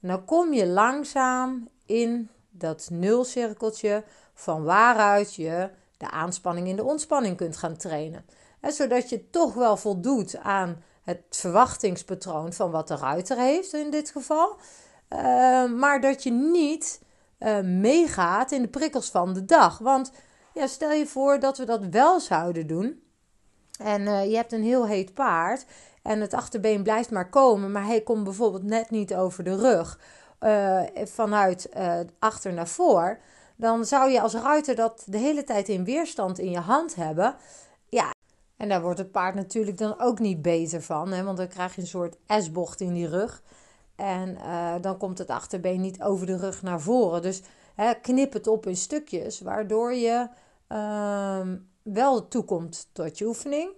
En 0.04 0.10
dan 0.10 0.24
kom 0.24 0.52
je 0.52 0.66
langzaam 0.66 1.68
in 1.86 2.30
dat 2.50 2.88
nulcirkeltje 2.90 4.04
van 4.34 4.64
waaruit 4.64 5.34
je 5.34 5.70
de 5.96 6.10
aanspanning 6.10 6.68
in 6.68 6.76
de 6.76 6.84
ontspanning 6.84 7.36
kunt 7.36 7.56
gaan 7.56 7.76
trainen. 7.76 8.24
En 8.60 8.72
zodat 8.72 9.08
je 9.08 9.30
toch 9.30 9.54
wel 9.54 9.76
voldoet 9.76 10.36
aan 10.36 10.82
het 11.02 11.20
verwachtingspatroon 11.30 12.52
van 12.52 12.70
wat 12.70 12.88
de 12.88 12.96
ruiter 12.96 13.38
heeft 13.38 13.72
in 13.72 13.90
dit 13.90 14.10
geval. 14.10 14.56
Uh, 15.12 15.18
maar 15.72 16.00
dat 16.00 16.22
je 16.22 16.30
niet 16.30 17.02
uh, 17.38 17.60
meegaat 17.60 18.52
in 18.52 18.62
de 18.62 18.68
prikkels 18.68 19.10
van 19.10 19.32
de 19.32 19.44
dag. 19.44 19.78
Want 19.78 20.12
ja, 20.54 20.66
stel 20.66 20.92
je 20.92 21.06
voor 21.06 21.40
dat 21.40 21.58
we 21.58 21.64
dat 21.64 21.86
wel 21.90 22.20
zouden 22.20 22.66
doen. 22.66 23.02
En 23.78 24.00
uh, 24.00 24.24
je 24.30 24.36
hebt 24.36 24.52
een 24.52 24.62
heel 24.62 24.86
heet 24.86 25.14
paard. 25.14 25.66
En 26.02 26.20
het 26.20 26.34
achterbeen 26.34 26.82
blijft 26.82 27.10
maar 27.10 27.28
komen, 27.28 27.72
maar 27.72 27.86
hij 27.86 28.00
komt 28.00 28.24
bijvoorbeeld 28.24 28.62
net 28.62 28.90
niet 28.90 29.14
over 29.14 29.44
de 29.44 29.56
rug 29.56 29.98
uh, 30.40 30.82
vanuit 31.04 31.68
uh, 31.76 31.98
achter 32.18 32.52
naar 32.52 32.68
voor. 32.68 33.18
dan 33.56 33.84
zou 33.84 34.10
je 34.10 34.20
als 34.20 34.34
ruiter 34.34 34.74
dat 34.74 35.02
de 35.06 35.18
hele 35.18 35.44
tijd 35.44 35.68
in 35.68 35.84
weerstand 35.84 36.38
in 36.38 36.50
je 36.50 36.58
hand 36.58 36.94
hebben. 36.94 37.36
Ja, 37.88 38.10
en 38.56 38.68
daar 38.68 38.82
wordt 38.82 38.98
het 38.98 39.10
paard 39.10 39.34
natuurlijk 39.34 39.78
dan 39.78 40.00
ook 40.00 40.18
niet 40.18 40.42
beter 40.42 40.82
van, 40.82 41.12
hè, 41.12 41.22
want 41.22 41.36
dan 41.36 41.48
krijg 41.48 41.74
je 41.74 41.80
een 41.80 41.86
soort 41.86 42.16
S-bocht 42.26 42.80
in 42.80 42.92
die 42.92 43.08
rug. 43.08 43.42
En 43.96 44.38
dan 44.80 44.96
komt 44.96 45.18
het 45.18 45.28
achterbeen 45.28 45.80
niet 45.80 46.02
over 46.02 46.26
de 46.26 46.36
rug 46.36 46.62
naar 46.62 46.80
voren. 46.80 47.22
Dus 47.22 47.42
hè, 47.74 47.94
knip 47.94 48.32
het 48.32 48.46
op 48.46 48.66
in 48.66 48.76
stukjes, 48.76 49.40
waardoor 49.40 49.94
je 49.94 50.28
uh, 50.68 51.40
wel 51.84 52.28
toekomt 52.28 52.88
tot 52.92 53.18
je 53.18 53.26
oefening, 53.26 53.70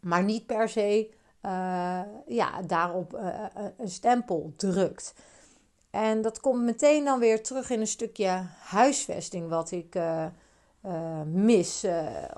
maar 0.00 0.22
niet 0.22 0.46
per 0.46 0.68
se 0.68 1.10
uh, 1.42 2.00
ja, 2.26 2.62
daarop 2.66 3.14
uh, 3.14 3.44
een 3.76 3.88
stempel 3.88 4.52
drukt. 4.56 5.14
En 5.90 6.22
dat 6.22 6.40
komt 6.40 6.62
meteen 6.62 7.04
dan 7.04 7.18
weer 7.18 7.42
terug 7.42 7.70
in 7.70 7.80
een 7.80 7.86
stukje 7.86 8.46
huisvesting 8.60 9.48
wat 9.48 9.70
ik 9.70 9.98
mis. 11.24 11.86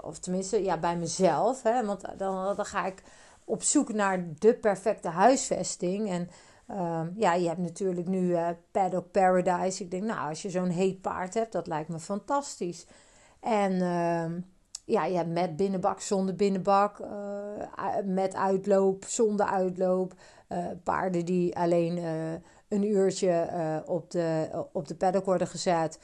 of 0.01 0.19
tenminste, 0.19 0.63
ja, 0.63 0.79
bij 0.79 0.97
mezelf. 0.97 1.63
Hè? 1.63 1.85
Want 1.87 2.01
dan, 2.19 2.57
dan 2.57 2.65
ga 2.65 2.87
ik 2.87 3.03
op 3.45 3.63
zoek 3.63 3.93
naar 3.93 4.25
de 4.39 4.55
perfecte 4.55 5.09
huisvesting. 5.09 6.11
En 6.11 6.31
Um, 6.73 7.15
ja, 7.17 7.35
je 7.35 7.49
hebt 7.49 7.61
natuurlijk 7.61 8.07
nu 8.07 8.21
uh, 8.21 8.49
Paddock 8.71 9.11
Paradise. 9.11 9.83
Ik 9.83 9.91
denk, 9.91 10.03
nou, 10.03 10.29
als 10.29 10.43
je 10.43 10.51
zo'n 10.51 10.69
heet 10.69 11.01
paard 11.01 11.35
hebt, 11.35 11.53
dat 11.53 11.67
lijkt 11.67 11.89
me 11.89 11.99
fantastisch. 11.99 12.87
En 13.41 13.73
uh, 13.73 14.43
ja, 14.91 15.05
je 15.05 15.17
hebt 15.17 15.31
met 15.31 15.57
binnenbak, 15.57 16.01
zonder 16.01 16.35
binnenbak, 16.35 16.99
uh, 16.99 17.09
met 18.05 18.35
uitloop, 18.35 19.05
zonder 19.07 19.47
uitloop. 19.47 20.15
Uh, 20.49 20.67
paarden 20.85 21.25
die 21.25 21.57
alleen 21.57 21.97
een 22.69 22.85
uurtje 22.85 23.49
op, 23.87 24.11
de, 24.11 24.49
op 24.73 24.89
de 24.89 24.95
paddock 24.95 25.25
worden 25.25 25.47
gezet. 25.47 25.99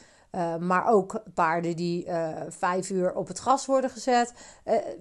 maar 0.60 0.86
ook 0.86 1.22
paarden 1.34 1.76
die 1.76 2.06
vijf 2.48 2.90
uur 2.90 3.14
op 3.14 3.28
het 3.28 3.38
gras 3.38 3.66
worden 3.66 3.90
gezet. 3.90 4.32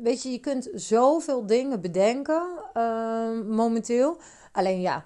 weet 0.01 0.23
je, 0.23 0.31
je 0.31 0.39
kunt 0.39 0.69
zoveel 0.73 1.45
dingen 1.45 1.81
bedenken 1.81 2.43
ehm, 2.73 3.47
momenteel. 3.47 4.17
Alleen 4.51 4.81
ja, 4.81 5.05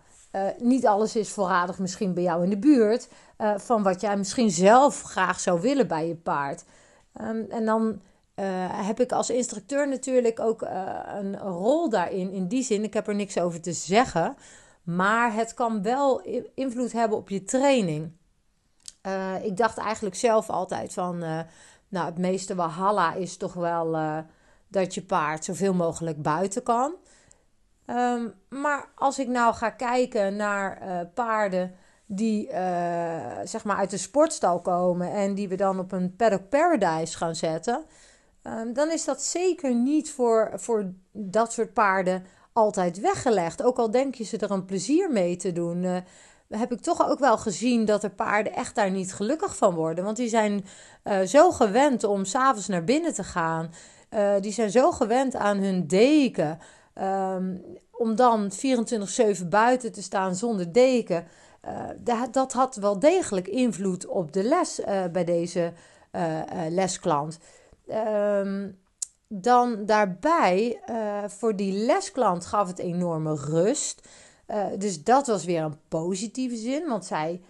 niet 0.57 0.87
alles 0.87 1.15
is 1.15 1.31
voorradig 1.31 1.79
misschien 1.79 2.13
bij 2.13 2.23
jou 2.23 2.43
in 2.43 2.49
de 2.49 2.59
buurt. 2.59 3.09
Van 3.55 3.83
wat 3.83 4.01
jij 4.01 4.17
misschien 4.17 4.51
zelf 4.51 5.01
graag 5.01 5.39
zou 5.39 5.61
willen 5.61 5.87
bij 5.87 6.07
je 6.07 6.15
paard. 6.15 6.63
Um, 7.21 7.45
en 7.49 7.65
dan 7.65 8.01
uh, 8.39 8.85
heb 8.87 8.99
ik 8.99 9.11
als 9.11 9.29
instructeur 9.29 9.87
natuurlijk 9.87 10.39
ook 10.39 10.61
een 11.15 11.37
rol 11.37 11.89
daarin. 11.89 12.31
In 12.31 12.47
die 12.47 12.63
zin, 12.63 12.83
ik 12.83 12.93
heb 12.93 13.07
er 13.07 13.15
niks 13.15 13.39
over 13.39 13.61
te 13.61 13.73
zeggen. 13.73 14.35
Maar 14.83 15.33
het 15.33 15.53
kan 15.53 15.81
wel 15.81 16.21
invloed 16.55 16.91
hebben 16.91 17.17
op 17.17 17.29
je 17.29 17.43
training. 17.43 18.11
ik 19.41 19.57
dacht 19.57 19.77
eigenlijk 19.77 20.15
zelf 20.15 20.49
altijd 20.49 20.93
van. 20.93 21.17
nou, 21.89 22.05
het 22.05 22.17
meeste 22.17 22.55
walhalla 22.55 23.13
is 23.13 23.37
toch 23.37 23.53
wel 23.53 23.97
dat 24.67 24.93
je 24.93 25.01
paard 25.01 25.45
zoveel 25.45 25.73
mogelijk 25.73 26.21
buiten 26.21 26.63
kan. 26.63 26.93
Ehm, 27.85 28.27
maar 28.49 28.89
als 28.95 29.19
ik 29.19 29.27
nou 29.27 29.53
ga 29.53 29.69
kijken 29.69 30.35
naar 30.35 31.05
paarden 31.13 31.75
die 32.05 32.49
zeg 33.43 33.63
maar 33.63 33.77
uit 33.77 33.89
de 33.89 33.97
sportstal 33.97 34.61
komen 34.61 35.11
en 35.11 35.35
die 35.35 35.47
we 35.47 35.55
dan 35.55 35.79
op 35.79 35.91
een 35.91 36.15
paddock 36.15 36.49
paradise 36.49 37.17
gaan 37.17 37.35
zetten, 37.35 37.85
um, 38.43 38.73
dan 38.73 38.91
is 38.91 39.05
dat 39.05 39.21
zeker 39.21 39.75
niet 39.75 40.11
voor, 40.11 40.51
voor 40.55 40.91
dat 41.11 41.53
soort 41.53 41.73
paarden 41.73 42.23
altijd 42.53 42.99
weggelegd. 42.99 43.63
Ook 43.63 43.77
al 43.77 43.91
denk 43.91 44.15
je 44.15 44.23
ze 44.23 44.37
er 44.37 44.51
een 44.51 44.65
plezier 44.65 45.11
mee 45.11 45.35
te 45.35 45.51
doen. 45.51 45.83
Uh, 45.83 45.97
heb 46.49 46.71
ik 46.71 46.81
toch 46.81 47.09
ook 47.09 47.19
wel 47.19 47.37
gezien 47.37 47.85
dat 47.85 48.01
de 48.01 48.09
paarden 48.09 48.53
echt 48.53 48.75
daar 48.75 48.91
niet 48.91 49.13
gelukkig 49.13 49.57
van 49.57 49.75
worden. 49.75 50.03
Want 50.03 50.17
die 50.17 50.29
zijn 50.29 50.65
zo 51.25 51.51
gewend 51.51 52.03
om 52.03 52.25
s'avonds 52.25 52.67
naar 52.67 52.83
binnen 52.83 53.13
te 53.13 53.23
gaan. 53.23 53.71
die 54.39 54.51
zijn 54.51 54.71
zo 54.71 54.91
gewend 54.91 55.35
aan 55.35 55.57
hun 55.57 55.87
deken. 55.87 56.59
Um, 56.95 57.63
om 57.91 58.15
dan 58.15 58.51
24-7 59.41 59.47
buiten 59.49 59.91
te 59.91 60.01
staan 60.01 60.35
zonder 60.35 60.71
deken. 60.71 61.27
Uh, 62.07 62.23
dat 62.31 62.53
had 62.53 62.75
wel 62.75 62.99
degelijk 62.99 63.47
invloed 63.47 64.05
op 64.05 64.33
de 64.33 64.43
les 64.43 64.81
bij 65.11 65.23
deze 65.23 65.73
lesklant. 66.69 67.39
Um, 67.91 68.77
dan 69.27 69.85
daarbij, 69.85 70.81
voor 71.27 71.55
die 71.55 71.85
lesklant 71.85 72.45
gaf 72.45 72.67
het 72.67 72.79
enorme 72.79 73.35
rust. 73.35 74.07
dus 74.77 75.03
dat 75.03 75.27
was 75.27 75.45
weer 75.45 75.61
een 75.61 75.79
positieve 75.87 76.55
zin, 76.55 76.87
want 76.87 77.05
zij 77.05 77.41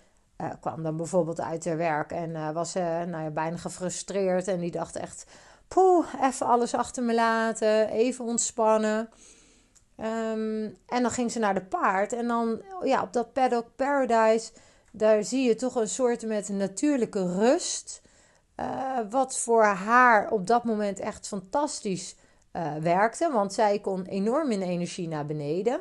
kwam 0.59 0.83
dan 0.83 0.97
bijvoorbeeld 0.97 1.41
uit 1.41 1.65
haar 1.65 1.77
werk 1.77 2.11
en 2.11 2.53
was 2.53 2.73
nou 2.73 3.23
ja, 3.23 3.29
bijna 3.29 3.57
gefrustreerd. 3.57 4.47
En 4.47 4.59
die 4.59 4.71
dacht 4.71 4.95
echt, 4.95 5.25
poeh, 5.67 6.05
even 6.21 6.45
alles 6.45 6.73
achter 6.73 7.03
me 7.03 7.13
laten, 7.13 7.89
even 7.89 8.25
ontspannen. 8.25 9.09
Um, 9.97 10.75
en 10.87 11.01
dan 11.01 11.11
ging 11.11 11.31
ze 11.31 11.39
naar 11.39 11.53
de 11.53 11.65
paard. 11.65 12.13
En 12.13 12.27
dan, 12.27 12.61
ja, 12.83 13.01
op 13.01 13.13
dat 13.13 13.33
paddock 13.33 13.65
paradise, 13.75 14.51
daar 14.91 15.23
zie 15.23 15.47
je 15.47 15.55
toch 15.55 15.75
een 15.75 15.89
soort 15.89 16.25
met 16.25 16.49
natuurlijke 16.49 17.33
rust. 17.33 18.01
Uh, 18.59 18.65
wat 19.09 19.37
voor 19.37 19.63
haar 19.63 20.31
op 20.31 20.47
dat 20.47 20.63
moment 20.63 20.99
echt 20.99 21.27
fantastisch 21.27 22.15
uh, 22.53 22.75
werkte. 22.75 23.31
Want 23.31 23.53
zij 23.53 23.79
kon 23.79 24.05
enorm 24.05 24.51
in 24.51 24.61
energie 24.61 25.07
naar 25.07 25.25
beneden. 25.25 25.79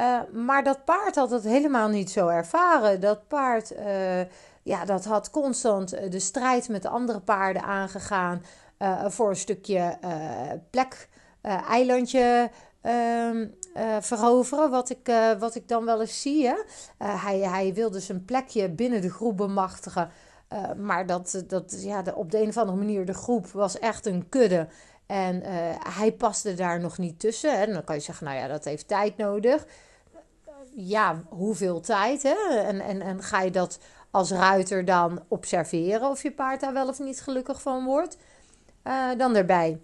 Uh, 0.00 0.20
maar 0.32 0.64
dat 0.64 0.84
paard 0.84 1.14
had 1.14 1.30
het 1.30 1.44
helemaal 1.44 1.88
niet 1.88 2.10
zo 2.10 2.28
ervaren. 2.28 3.00
Dat 3.00 3.28
paard, 3.28 3.74
ja, 4.62 4.84
dat 4.84 5.04
had 5.04 5.30
constant 5.30 6.12
de 6.12 6.18
strijd 6.18 6.68
met 6.68 6.82
de 6.82 6.88
andere 6.88 7.20
paarden 7.20 7.62
aangegaan. 7.62 8.42
voor 9.04 9.28
een 9.28 9.36
stukje 9.36 9.98
plek, 10.70 11.08
eilandje 11.68 12.50
um, 12.82 13.54
veroveren. 14.00 14.70
Wat 14.70 14.90
ik, 14.90 15.10
wat 15.38 15.54
ik 15.54 15.68
dan 15.68 15.84
wel 15.84 16.00
eens 16.00 16.22
zie. 16.22 16.54
Hij, 16.98 17.38
hij 17.38 17.74
wil 17.74 17.90
dus 17.90 18.08
een 18.08 18.24
plekje 18.24 18.68
binnen 18.68 19.00
de 19.00 19.10
groep 19.10 19.36
bemachtigen. 19.36 20.10
Maar 20.76 21.06
dat, 21.06 21.44
dat, 21.46 21.82
ja, 21.82 22.02
de, 22.02 22.14
op 22.14 22.30
de 22.30 22.42
een 22.42 22.48
of 22.48 22.56
andere 22.56 22.78
manier, 22.78 23.06
de 23.06 23.14
groep 23.14 23.46
was 23.46 23.78
echt 23.78 24.06
een 24.06 24.28
kudde. 24.28 24.68
En 25.06 25.42
hij 25.94 26.12
paste 26.12 26.54
daar 26.54 26.80
nog 26.80 26.98
niet 26.98 27.20
tussen. 27.20 27.58
En 27.58 27.72
dan 27.72 27.84
kan 27.84 27.94
je 27.94 28.00
zeggen, 28.00 28.26
nou 28.26 28.38
ja, 28.38 28.46
dat 28.46 28.64
heeft 28.64 28.88
tijd 28.88 29.16
nodig. 29.16 29.66
Ja, 30.74 31.22
hoeveel 31.28 31.80
tijd? 31.80 32.22
Hè? 32.22 32.58
En, 32.58 32.80
en, 32.80 33.00
en 33.00 33.22
ga 33.22 33.40
je 33.42 33.50
dat 33.50 33.78
als 34.10 34.30
ruiter 34.30 34.84
dan 34.84 35.22
observeren 35.28 36.08
of 36.08 36.22
je 36.22 36.32
paard 36.32 36.60
daar 36.60 36.72
wel 36.72 36.88
of 36.88 36.98
niet 36.98 37.20
gelukkig 37.20 37.62
van 37.62 37.84
wordt? 37.84 38.16
dan 39.16 39.32
daarbij 39.32 39.80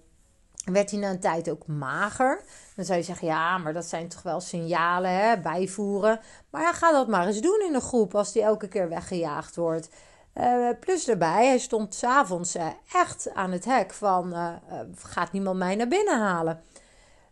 werd 0.64 0.90
hij 0.90 1.00
na 1.00 1.10
een 1.10 1.20
tijd 1.20 1.50
ook 1.50 1.66
mager. 1.66 2.44
Dan 2.76 2.84
zou 2.84 2.98
je 2.98 3.04
zeggen, 3.04 3.26
ja, 3.26 3.58
maar 3.58 3.72
dat 3.72 3.84
zijn 3.84 4.08
toch 4.08 4.22
wel 4.22 4.40
signalen, 4.40 5.10
hè, 5.10 5.40
bijvoeren. 5.40 6.20
Maar 6.50 6.62
ja, 6.62 6.72
ga 6.72 6.92
dat 6.92 7.08
maar 7.08 7.26
eens 7.26 7.40
doen 7.40 7.62
in 7.66 7.74
een 7.74 7.80
groep 7.80 8.14
als 8.14 8.32
die 8.32 8.42
elke 8.42 8.68
keer 8.68 8.88
weggejaagd 8.88 9.56
wordt. 9.56 9.88
Uh, 10.34 10.68
plus 10.80 11.04
daarbij, 11.04 11.46
hij 11.46 11.58
stond 11.58 11.94
s'avonds 11.94 12.56
uh, 12.56 12.66
echt 12.92 13.34
aan 13.34 13.52
het 13.52 13.64
hek 13.64 13.92
van, 13.92 14.32
uh, 14.32 14.54
gaat 14.96 15.32
niemand 15.32 15.58
mij 15.58 15.74
naar 15.74 15.88
binnen 15.88 16.18
halen? 16.18 16.62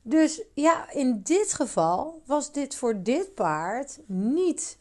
Dus 0.02 0.42
ja, 0.54 0.90
in 0.90 1.20
dit 1.22 1.52
geval 1.52 2.22
was 2.26 2.52
dit 2.52 2.74
voor 2.74 3.02
dit 3.02 3.34
paard 3.34 3.98
niet 4.06 4.78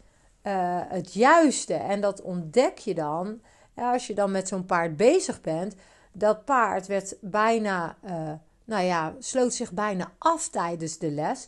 het 0.87 1.13
juiste. 1.13 1.73
En 1.73 2.01
dat 2.01 2.21
ontdek 2.21 2.77
je 2.77 2.93
dan, 2.93 3.41
als 3.75 4.07
je 4.07 4.13
dan 4.13 4.31
met 4.31 4.47
zo'n 4.47 4.65
paard 4.65 4.97
bezig 4.97 5.41
bent. 5.41 5.75
Dat 6.11 6.45
paard 6.45 6.87
werd 6.87 7.15
bijna 7.21 7.97
nou 8.65 8.83
ja, 8.83 9.13
sloot 9.19 9.53
zich 9.53 9.71
bijna 9.71 10.11
af 10.17 10.49
tijdens 10.49 10.97
de 10.97 11.11
les. 11.11 11.47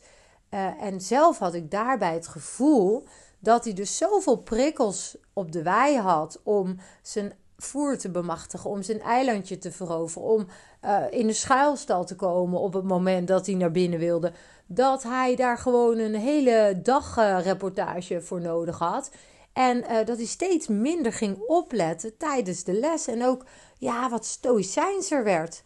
En 0.79 1.01
zelf 1.01 1.37
had 1.37 1.53
ik 1.53 1.71
daarbij 1.71 2.13
het 2.13 2.27
gevoel 2.27 3.05
dat 3.43 3.63
hij 3.63 3.73
dus 3.73 3.97
zoveel 3.97 4.37
prikkels 4.37 5.17
op 5.33 5.51
de 5.51 5.63
wei 5.63 5.97
had 5.97 6.41
om 6.43 6.75
zijn 7.01 7.33
voer 7.57 7.97
te 7.97 8.09
bemachtigen, 8.09 8.69
om 8.69 8.83
zijn 8.83 9.01
eilandje 9.01 9.57
te 9.57 9.71
veroveren, 9.71 10.29
om 10.29 10.47
uh, 10.85 11.03
in 11.09 11.27
de 11.27 11.33
schuilstal 11.33 12.05
te 12.05 12.15
komen 12.15 12.59
op 12.59 12.73
het 12.73 12.83
moment 12.83 13.27
dat 13.27 13.45
hij 13.45 13.55
naar 13.55 13.71
binnen 13.71 13.99
wilde, 13.99 14.33
dat 14.65 15.03
hij 15.03 15.35
daar 15.35 15.57
gewoon 15.57 15.97
een 15.97 16.15
hele 16.15 16.79
dagreportage 16.83 18.21
voor 18.21 18.41
nodig 18.41 18.79
had. 18.79 19.11
En 19.53 19.77
uh, 19.77 20.05
dat 20.05 20.17
hij 20.17 20.25
steeds 20.25 20.67
minder 20.67 21.13
ging 21.13 21.37
opletten 21.37 22.17
tijdens 22.17 22.63
de 22.63 22.73
les 22.73 23.07
en 23.07 23.25
ook 23.25 23.45
ja, 23.77 24.09
wat 24.09 24.25
stoïcijnser 24.25 25.23
werd. 25.23 25.63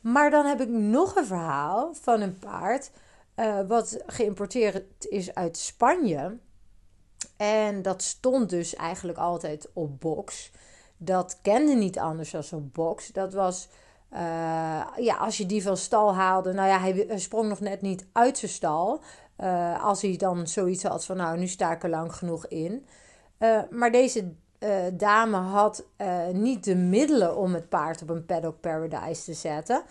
Maar 0.00 0.30
dan 0.30 0.46
heb 0.46 0.60
ik 0.60 0.68
nog 0.68 1.16
een 1.16 1.26
verhaal 1.26 1.94
van 1.94 2.20
een 2.20 2.38
paard 2.38 2.90
uh, 3.36 3.60
wat 3.68 4.02
geïmporteerd 4.06 5.06
is 5.08 5.34
uit 5.34 5.56
Spanje. 5.56 6.38
En 7.38 7.82
dat 7.82 8.02
stond 8.02 8.50
dus 8.50 8.74
eigenlijk 8.74 9.18
altijd 9.18 9.68
op 9.72 10.00
box. 10.00 10.50
Dat 10.96 11.38
kende 11.42 11.74
niet 11.74 11.98
anders 11.98 12.30
dan 12.30 12.42
op 12.52 12.74
box. 12.74 13.08
Dat 13.08 13.32
was, 13.32 13.68
uh, 14.12 14.18
ja, 14.96 15.16
als 15.18 15.36
je 15.36 15.46
die 15.46 15.62
van 15.62 15.76
stal 15.76 16.14
haalde. 16.14 16.52
Nou 16.52 16.68
ja, 16.68 16.80
hij 16.80 17.18
sprong 17.18 17.48
nog 17.48 17.60
net 17.60 17.80
niet 17.80 18.06
uit 18.12 18.38
zijn 18.38 18.50
stal. 18.50 19.00
Uh, 19.40 19.84
als 19.84 20.02
hij 20.02 20.16
dan 20.16 20.46
zoiets 20.46 20.82
had 20.82 21.04
van, 21.04 21.16
nou, 21.16 21.38
nu 21.38 21.46
sta 21.46 21.72
ik 21.72 21.82
er 21.82 21.90
lang 21.90 22.14
genoeg 22.14 22.46
in. 22.46 22.86
maar 23.70 23.90
deze 23.90 24.32
dame 24.92 25.36
had 25.36 25.84
niet 26.32 26.64
de 26.64 26.74
middelen 26.74 27.36
om 27.36 27.54
het 27.54 27.68
paard 27.68 28.02
op 28.02 28.08
een 28.10 28.26
paddock 28.26 28.60
paradise 28.60 29.24
te 29.24 29.34
zetten. 29.34 29.82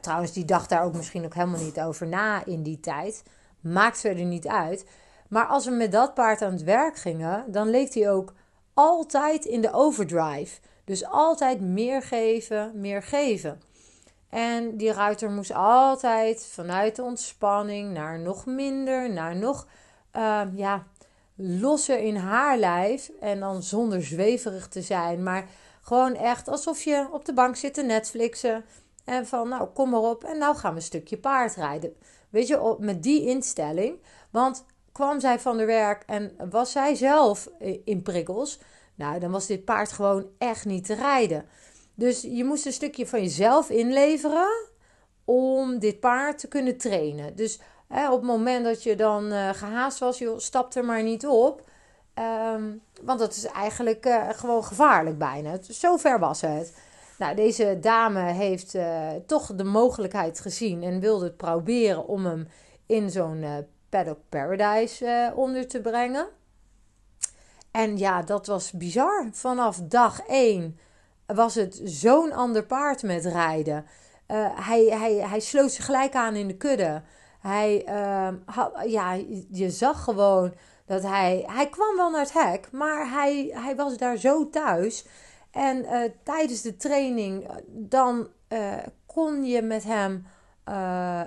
trouwens, 0.00 0.32
die 0.32 0.44
dacht 0.44 0.68
daar 0.68 0.84
ook 0.84 0.94
misschien 0.94 1.24
ook 1.24 1.34
helemaal 1.34 1.60
niet 1.60 1.80
over 1.80 2.06
na 2.06 2.44
in 2.44 2.62
die 2.62 2.80
tijd. 2.80 3.22
Maakt 3.60 4.00
verder 4.00 4.24
niet 4.24 4.46
uit. 4.46 4.84
Maar 5.28 5.46
als 5.46 5.64
we 5.64 5.70
met 5.70 5.92
dat 5.92 6.14
paard 6.14 6.42
aan 6.42 6.52
het 6.52 6.62
werk 6.62 6.96
gingen, 6.96 7.44
dan 7.52 7.70
leek 7.70 7.94
hij 7.94 8.10
ook 8.10 8.32
altijd 8.74 9.44
in 9.44 9.60
de 9.60 9.72
overdrive. 9.72 10.60
Dus 10.84 11.06
altijd 11.06 11.60
meer 11.60 12.02
geven, 12.02 12.72
meer 12.74 13.02
geven. 13.02 13.60
En 14.28 14.76
die 14.76 14.92
ruiter 14.92 15.30
moest 15.30 15.54
altijd 15.54 16.46
vanuit 16.52 16.96
de 16.96 17.02
ontspanning 17.02 17.92
naar 17.92 18.18
nog 18.18 18.46
minder, 18.46 19.10
naar 19.12 19.36
nog 19.36 19.66
uh, 20.16 20.42
ja, 20.54 20.86
losser 21.34 21.98
in 21.98 22.16
haar 22.16 22.58
lijf. 22.58 23.10
En 23.20 23.40
dan 23.40 23.62
zonder 23.62 24.02
zweverig 24.02 24.68
te 24.68 24.82
zijn, 24.82 25.22
maar 25.22 25.48
gewoon 25.80 26.14
echt 26.14 26.48
alsof 26.48 26.82
je 26.82 27.08
op 27.12 27.24
de 27.24 27.34
bank 27.34 27.56
zit 27.56 27.74
te 27.74 27.82
Netflixen. 27.82 28.64
En 29.04 29.26
van, 29.26 29.48
nou, 29.48 29.68
kom 29.68 29.90
maar 29.90 30.00
op 30.00 30.24
en 30.24 30.38
nou 30.38 30.56
gaan 30.56 30.70
we 30.70 30.76
een 30.76 30.82
stukje 30.82 31.18
paardrijden. 31.18 31.96
Weet 32.30 32.46
je, 32.46 32.76
met 32.78 33.02
die 33.02 33.26
instelling. 33.26 34.02
Want 34.30 34.64
kwam 34.98 35.20
zij 35.20 35.38
van 35.40 35.56
de 35.56 35.64
werk 35.64 36.02
en 36.06 36.36
was 36.50 36.72
zij 36.72 36.94
zelf 36.94 37.48
in 37.84 38.02
prikkels, 38.02 38.58
nou, 38.94 39.18
dan 39.18 39.30
was 39.30 39.46
dit 39.46 39.64
paard 39.64 39.92
gewoon 39.92 40.26
echt 40.38 40.64
niet 40.64 40.84
te 40.84 40.94
rijden. 40.94 41.48
Dus 41.94 42.22
je 42.22 42.44
moest 42.44 42.66
een 42.66 42.72
stukje 42.72 43.06
van 43.06 43.20
jezelf 43.22 43.70
inleveren 43.70 44.68
om 45.24 45.78
dit 45.78 46.00
paard 46.00 46.38
te 46.38 46.48
kunnen 46.48 46.76
trainen. 46.76 47.36
Dus 47.36 47.60
hè, 47.88 48.10
op 48.10 48.18
het 48.18 48.26
moment 48.26 48.64
dat 48.64 48.82
je 48.82 48.96
dan 48.96 49.32
uh, 49.32 49.48
gehaast 49.52 49.98
was, 49.98 50.18
joh, 50.18 50.38
stap 50.38 50.74
er 50.74 50.84
maar 50.84 51.02
niet 51.02 51.26
op. 51.26 51.68
Ehm, 52.14 52.64
want 53.02 53.18
dat 53.18 53.36
is 53.36 53.44
eigenlijk 53.44 54.06
uh, 54.06 54.28
gewoon 54.30 54.64
gevaarlijk 54.64 55.18
bijna. 55.18 55.58
Zo 55.62 55.96
ver 55.96 56.18
was 56.18 56.40
het. 56.40 56.76
Nou, 57.18 57.36
deze 57.36 57.78
dame 57.80 58.32
heeft 58.32 58.74
uh, 58.74 59.08
toch 59.26 59.54
de 59.54 59.64
mogelijkheid 59.64 60.40
gezien 60.40 60.82
en 60.82 61.00
wilde 61.00 61.24
het 61.24 61.36
proberen 61.36 62.06
om 62.06 62.24
hem 62.24 62.48
in 62.86 63.10
zo'n 63.10 63.66
Paddock 63.88 64.18
Paradise 64.28 65.32
onder 65.34 65.68
te 65.68 65.80
brengen. 65.80 66.26
En 67.70 67.98
ja, 67.98 68.22
dat 68.22 68.46
was 68.46 68.72
bizar. 68.72 69.28
Vanaf 69.32 69.80
dag 69.82 70.20
1 70.26 70.78
was 71.26 71.54
het 71.54 71.80
zo'n 71.84 72.32
ander 72.32 72.64
paard 72.64 73.02
met 73.02 73.24
rijden. 73.24 73.86
Uh, 74.28 74.66
hij, 74.66 74.84
hij, 74.84 75.14
hij 75.14 75.40
sloot 75.40 75.72
zich 75.72 75.84
gelijk 75.84 76.14
aan 76.14 76.34
in 76.34 76.46
de 76.48 76.56
kudde. 76.56 77.02
Hij, 77.40 77.86
had, 78.44 78.72
ja, 78.86 79.12
je 79.50 79.70
zag 79.70 80.04
gewoon 80.04 80.54
dat 80.86 81.02
hij. 81.02 81.44
Hij 81.46 81.68
kwam 81.68 81.96
wel 81.96 82.10
naar 82.10 82.20
het 82.20 82.32
hek, 82.32 82.68
maar 82.72 83.10
hij, 83.10 83.50
hij 83.52 83.76
was 83.76 83.96
daar 83.96 84.16
zo 84.16 84.50
thuis. 84.50 85.06
En 85.50 85.84
uh, 85.84 86.02
tijdens 86.22 86.62
de 86.62 86.76
training, 86.76 87.50
dan 87.68 88.28
eh, 88.48 88.76
kon 89.06 89.44
je 89.44 89.62
met 89.62 89.84
hem 89.84 90.26
uh, 90.68 91.20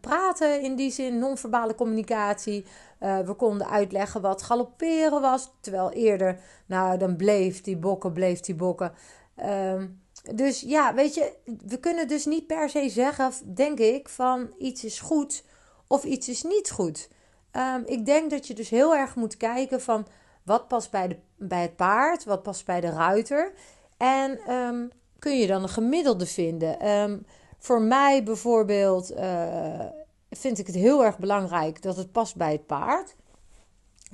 praten 0.00 0.62
in 0.62 0.76
die 0.76 0.90
zin, 0.90 1.18
non-verbale 1.18 1.74
communicatie. 1.74 2.66
we 2.98 3.34
konden 3.36 3.68
uitleggen 3.68 4.20
wat 4.20 4.42
galopperen 4.42 5.20
was. 5.20 5.52
Terwijl 5.60 5.90
eerder, 5.90 6.40
nou, 6.66 6.98
dan 6.98 7.16
bleef 7.16 7.60
die 7.60 7.76
bokken, 7.76 8.12
bleef 8.12 8.40
die 8.40 8.54
bokken. 8.54 8.92
Ehm, 9.36 9.86
dus 10.34 10.60
ja, 10.60 10.94
weet 10.94 11.14
je, 11.14 11.32
we 11.66 11.78
kunnen 11.78 12.08
dus 12.08 12.24
niet 12.24 12.46
per 12.46 12.70
se 12.70 12.88
zeggen, 12.88 13.32
denk 13.54 13.78
ik, 13.78 14.08
van 14.08 14.54
iets 14.58 14.84
is 14.84 15.00
goed 15.00 15.44
of 15.86 16.04
iets 16.04 16.28
is 16.28 16.42
niet 16.42 16.70
goed. 16.70 17.08
Um, 17.52 17.82
ik 17.86 18.06
denk 18.06 18.30
dat 18.30 18.46
je 18.46 18.54
dus 18.54 18.68
heel 18.68 18.94
erg 18.94 19.14
moet 19.14 19.36
kijken 19.36 19.80
van 19.80 20.06
wat 20.42 20.68
past 20.68 20.90
bij, 20.90 21.08
de, 21.08 21.16
bij 21.36 21.62
het 21.62 21.76
paard, 21.76 22.24
wat 22.24 22.42
past 22.42 22.64
bij 22.64 22.80
de 22.80 22.90
ruiter. 22.90 23.52
En 23.96 24.52
um, 24.52 24.90
kun 25.18 25.38
je 25.38 25.46
dan 25.46 25.62
een 25.62 25.68
gemiddelde 25.68 26.26
vinden. 26.26 26.88
Um, 26.88 27.26
voor 27.62 27.82
mij 27.82 28.22
bijvoorbeeld 28.22 29.12
uh, 29.12 29.86
vind 30.30 30.58
ik 30.58 30.66
het 30.66 30.76
heel 30.76 31.04
erg 31.04 31.18
belangrijk 31.18 31.82
dat 31.82 31.96
het 31.96 32.12
past 32.12 32.36
bij 32.36 32.52
het 32.52 32.66
paard. 32.66 33.14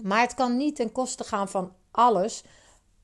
Maar 0.03 0.21
het 0.21 0.35
kan 0.35 0.57
niet 0.57 0.77
ten 0.77 0.93
koste 0.93 1.25
gaan 1.25 1.49
van 1.49 1.73
alles 1.91 2.45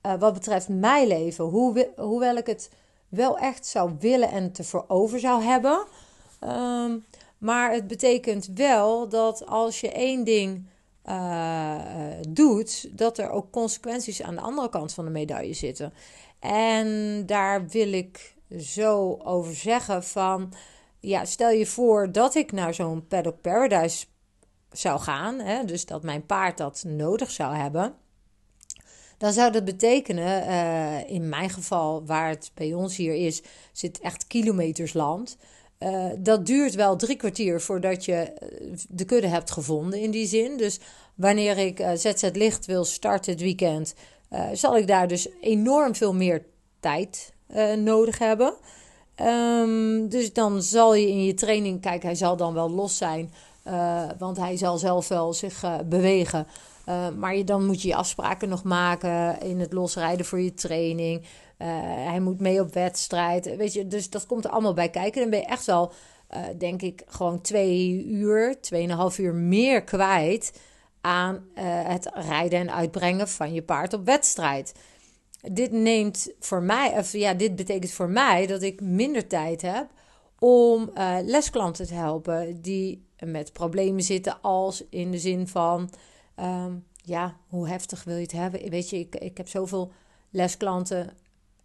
uh, 0.07 0.14
wat 0.18 0.33
betreft 0.33 0.68
mijn 0.68 1.07
leven. 1.07 1.44
Hoe, 1.44 1.90
hoewel 1.96 2.37
ik 2.37 2.46
het 2.46 2.70
wel 3.09 3.38
echt 3.38 3.66
zou 3.66 3.92
willen 3.98 4.30
en 4.30 4.52
te 4.52 4.64
voor 4.64 4.85
over 4.88 5.18
zou 5.20 5.42
hebben. 5.42 5.87
Um, 6.40 7.04
maar 7.38 7.72
het 7.72 7.87
betekent 7.87 8.50
wel 8.54 9.09
dat 9.09 9.46
als 9.46 9.80
je 9.80 9.92
één 9.92 10.24
ding 10.24 10.66
uh, 11.09 11.80
doet, 12.28 12.98
dat 12.98 13.18
er 13.18 13.30
ook 13.30 13.50
consequenties 13.50 14.22
aan 14.22 14.35
de 14.35 14.40
andere 14.40 14.68
kant 14.68 14.92
van 14.92 15.04
de 15.04 15.11
medaille 15.11 15.54
zitten. 15.54 15.92
En 16.38 17.22
daar 17.26 17.68
wil 17.68 17.92
ik 17.92 18.34
zo 18.59 19.18
over 19.22 19.54
zeggen 19.54 20.04
van... 20.04 20.52
Ja, 21.00 21.24
stel 21.24 21.50
je 21.50 21.66
voor 21.66 22.12
dat 22.12 22.35
ik 22.35 22.52
naar 22.52 22.74
zo'n 22.74 23.07
Paddock 23.07 23.40
Paradise 23.40 24.07
zou 24.72 25.00
gaan. 25.00 25.38
Hè, 25.38 25.64
dus 25.64 25.87
dat 25.87 26.02
mijn 26.02 26.26
paard 26.26 26.59
dat 26.59 26.85
nodig 26.87 27.30
zou 27.30 27.54
hebben. 27.54 27.94
Dan 29.18 29.33
zou 29.33 29.52
dat 29.52 29.64
betekenen, 29.64 30.48
uh, 30.48 31.11
in 31.11 31.28
mijn 31.28 31.50
geval, 31.50 32.07
waar 32.07 32.28
het 32.28 32.50
bij 32.54 32.72
ons 32.72 32.96
hier 32.96 33.14
is, 33.14 33.42
zit 33.72 34.00
echt 34.00 34.26
kilometers 34.26 34.92
land. 34.92 35.37
Uh, 35.78 36.07
dat 36.18 36.46
duurt 36.46 36.74
wel 36.74 36.96
drie 36.96 37.16
kwartier 37.16 37.61
voordat 37.61 38.04
je 38.04 38.14
eh, 38.14 38.72
de 38.88 39.04
kudde 39.04 39.28
hebt 39.28 39.50
gevonden 39.50 40.00
in 40.00 40.11
die 40.11 40.26
zin. 40.26 40.57
Dus 40.57 40.80
wanneer 41.14 41.59
ik 41.59 41.80
uh, 41.80 41.90
ZZ 41.94 42.30
Licht 42.33 42.66
wil 42.66 42.85
starten 42.85 43.33
het 43.33 43.40
weekend, 43.40 43.94
zal 44.52 44.76
ik 44.76 44.87
daar 44.87 45.09
dus 45.09 45.28
enorm 45.40 45.94
veel 45.94 46.14
meer 46.14 46.44
tijd 46.80 47.34
uh, 47.48 47.74
nodig 47.74 48.18
hebben. 48.18 48.54
Um, 49.20 50.09
dus 50.09 50.33
dan 50.33 50.62
zal 50.62 50.94
je 50.94 51.09
in 51.09 51.24
je 51.24 51.35
training, 51.35 51.80
kijk, 51.80 52.02
hij 52.02 52.14
zal 52.14 52.37
dan 52.37 52.54
wel 52.54 52.70
los 52.70 52.96
zijn, 52.96 53.33
uh, 53.66 54.02
want 54.18 54.37
hij 54.37 54.57
zal 54.57 54.78
zelf 54.78 55.09
wel 55.09 55.33
zich 55.33 55.64
uh, 55.64 55.74
bewegen. 55.85 56.46
maar 57.18 57.37
je, 57.37 57.44
dan 57.44 57.66
moet 57.66 57.83
je 57.83 57.88
je 57.88 57.94
afspraken 57.94 58.48
nog 58.48 58.62
maken 58.62 59.40
in 59.40 59.61
het 59.61 59.72
losrijden 59.72 60.26
voor 60.26 60.40
je 60.40 60.54
training. 60.54 61.24
hij 62.07 62.20
moet 62.20 62.40
mee 62.40 62.61
op 62.61 62.74
wedstrijd. 62.74 63.57
Weet 63.57 63.72
je, 63.72 63.87
dus 63.87 64.11
dat 64.11 64.26
komt 64.26 64.44
er 64.44 64.50
allemaal 64.50 64.74
bij 64.74 64.90
kijken. 64.90 65.20
Dan 65.20 65.30
ben 65.30 65.38
je 65.38 65.46
echt 65.46 65.66
wel, 65.66 65.92
denk 66.59 66.83
ik, 66.83 67.02
gewoon 67.07 67.40
twee 67.40 68.04
uur, 68.04 68.61
tweeënhalf 68.61 69.18
uur 69.18 69.35
meer 69.35 69.83
kwijt 69.85 70.61
aan 71.00 71.44
het 71.54 72.11
rijden 72.14 72.59
en 72.59 72.74
uitbrengen 72.74 73.28
van 73.28 73.52
je 73.52 73.62
paard 73.62 73.92
op 73.92 74.04
wedstrijd 74.04 74.72
dit 75.52 75.72
neemt 75.72 76.33
voor 76.40 76.62
mij, 76.62 76.98
of 76.98 77.12
ja, 77.12 77.35
dit 77.35 77.57
betekent 77.57 77.92
voor 77.92 78.09
mij 78.09 78.46
dat 78.46 78.62
ik 78.62 78.80
minder 78.80 79.26
tijd 79.26 79.62
heb 79.62 79.87
om 80.38 80.90
uh, 80.94 81.16
lesklanten 81.22 81.87
te 81.87 81.94
helpen 81.94 82.62
die 82.62 83.07
met 83.24 83.52
problemen 83.52 84.02
zitten, 84.02 84.40
als 84.40 84.85
in 84.88 85.11
de 85.11 85.18
zin 85.18 85.48
van, 85.48 85.90
um, 86.40 86.85
ja, 86.96 87.37
hoe 87.48 87.68
heftig 87.68 88.04
wil 88.04 88.14
je 88.14 88.22
het 88.22 88.33
hebben? 88.33 88.70
Weet 88.70 88.90
je, 88.90 88.98
ik, 88.98 89.14
ik 89.14 89.37
heb 89.37 89.48
zoveel 89.48 89.92
lesklanten 90.30 91.16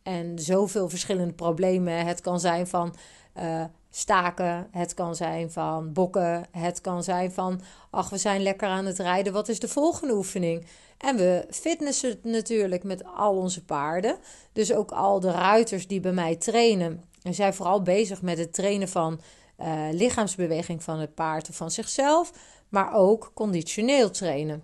en 0.03 0.39
zoveel 0.39 0.89
verschillende 0.89 1.33
problemen. 1.33 2.05
Het 2.05 2.21
kan 2.21 2.39
zijn 2.39 2.67
van 2.67 2.95
uh, 3.37 3.63
staken, 3.89 4.67
het 4.71 4.93
kan 4.93 5.15
zijn 5.15 5.52
van 5.52 5.93
bokken, 5.93 6.45
het 6.52 6.82
kan 6.82 7.04
zijn 7.04 7.32
van, 7.32 7.62
ach, 7.89 8.10
we 8.10 8.17
zijn 8.17 8.41
lekker 8.41 8.67
aan 8.67 8.86
het 8.86 8.99
rijden, 8.99 9.34
wat 9.34 9.49
is 9.49 9.60
de 9.60 9.67
volgende 9.67 10.13
oefening? 10.13 10.65
En 10.97 11.15
we 11.15 11.45
fitnessen 11.49 12.19
natuurlijk 12.23 12.84
met 12.84 13.04
al 13.06 13.38
onze 13.38 13.65
paarden. 13.65 14.17
Dus 14.54 14.73
ook 14.73 14.91
al 14.91 15.19
de 15.19 15.32
ruiters 15.32 15.88
die 15.88 15.99
bij 15.99 16.12
mij 16.12 16.36
trainen, 16.36 17.04
en 17.23 17.34
zijn 17.34 17.54
vooral 17.54 17.82
bezig 17.82 18.21
met 18.21 18.38
het 18.38 18.54
trainen 18.54 18.89
van 18.89 19.21
uh, 19.60 19.88
lichaamsbeweging 19.91 20.84
van 20.84 20.99
het 20.99 21.13
paard 21.13 21.49
of 21.49 21.56
van 21.56 21.71
zichzelf, 21.71 22.32
maar 22.69 22.93
ook 22.93 23.32
conditioneel 23.34 24.12
trainen 24.12 24.63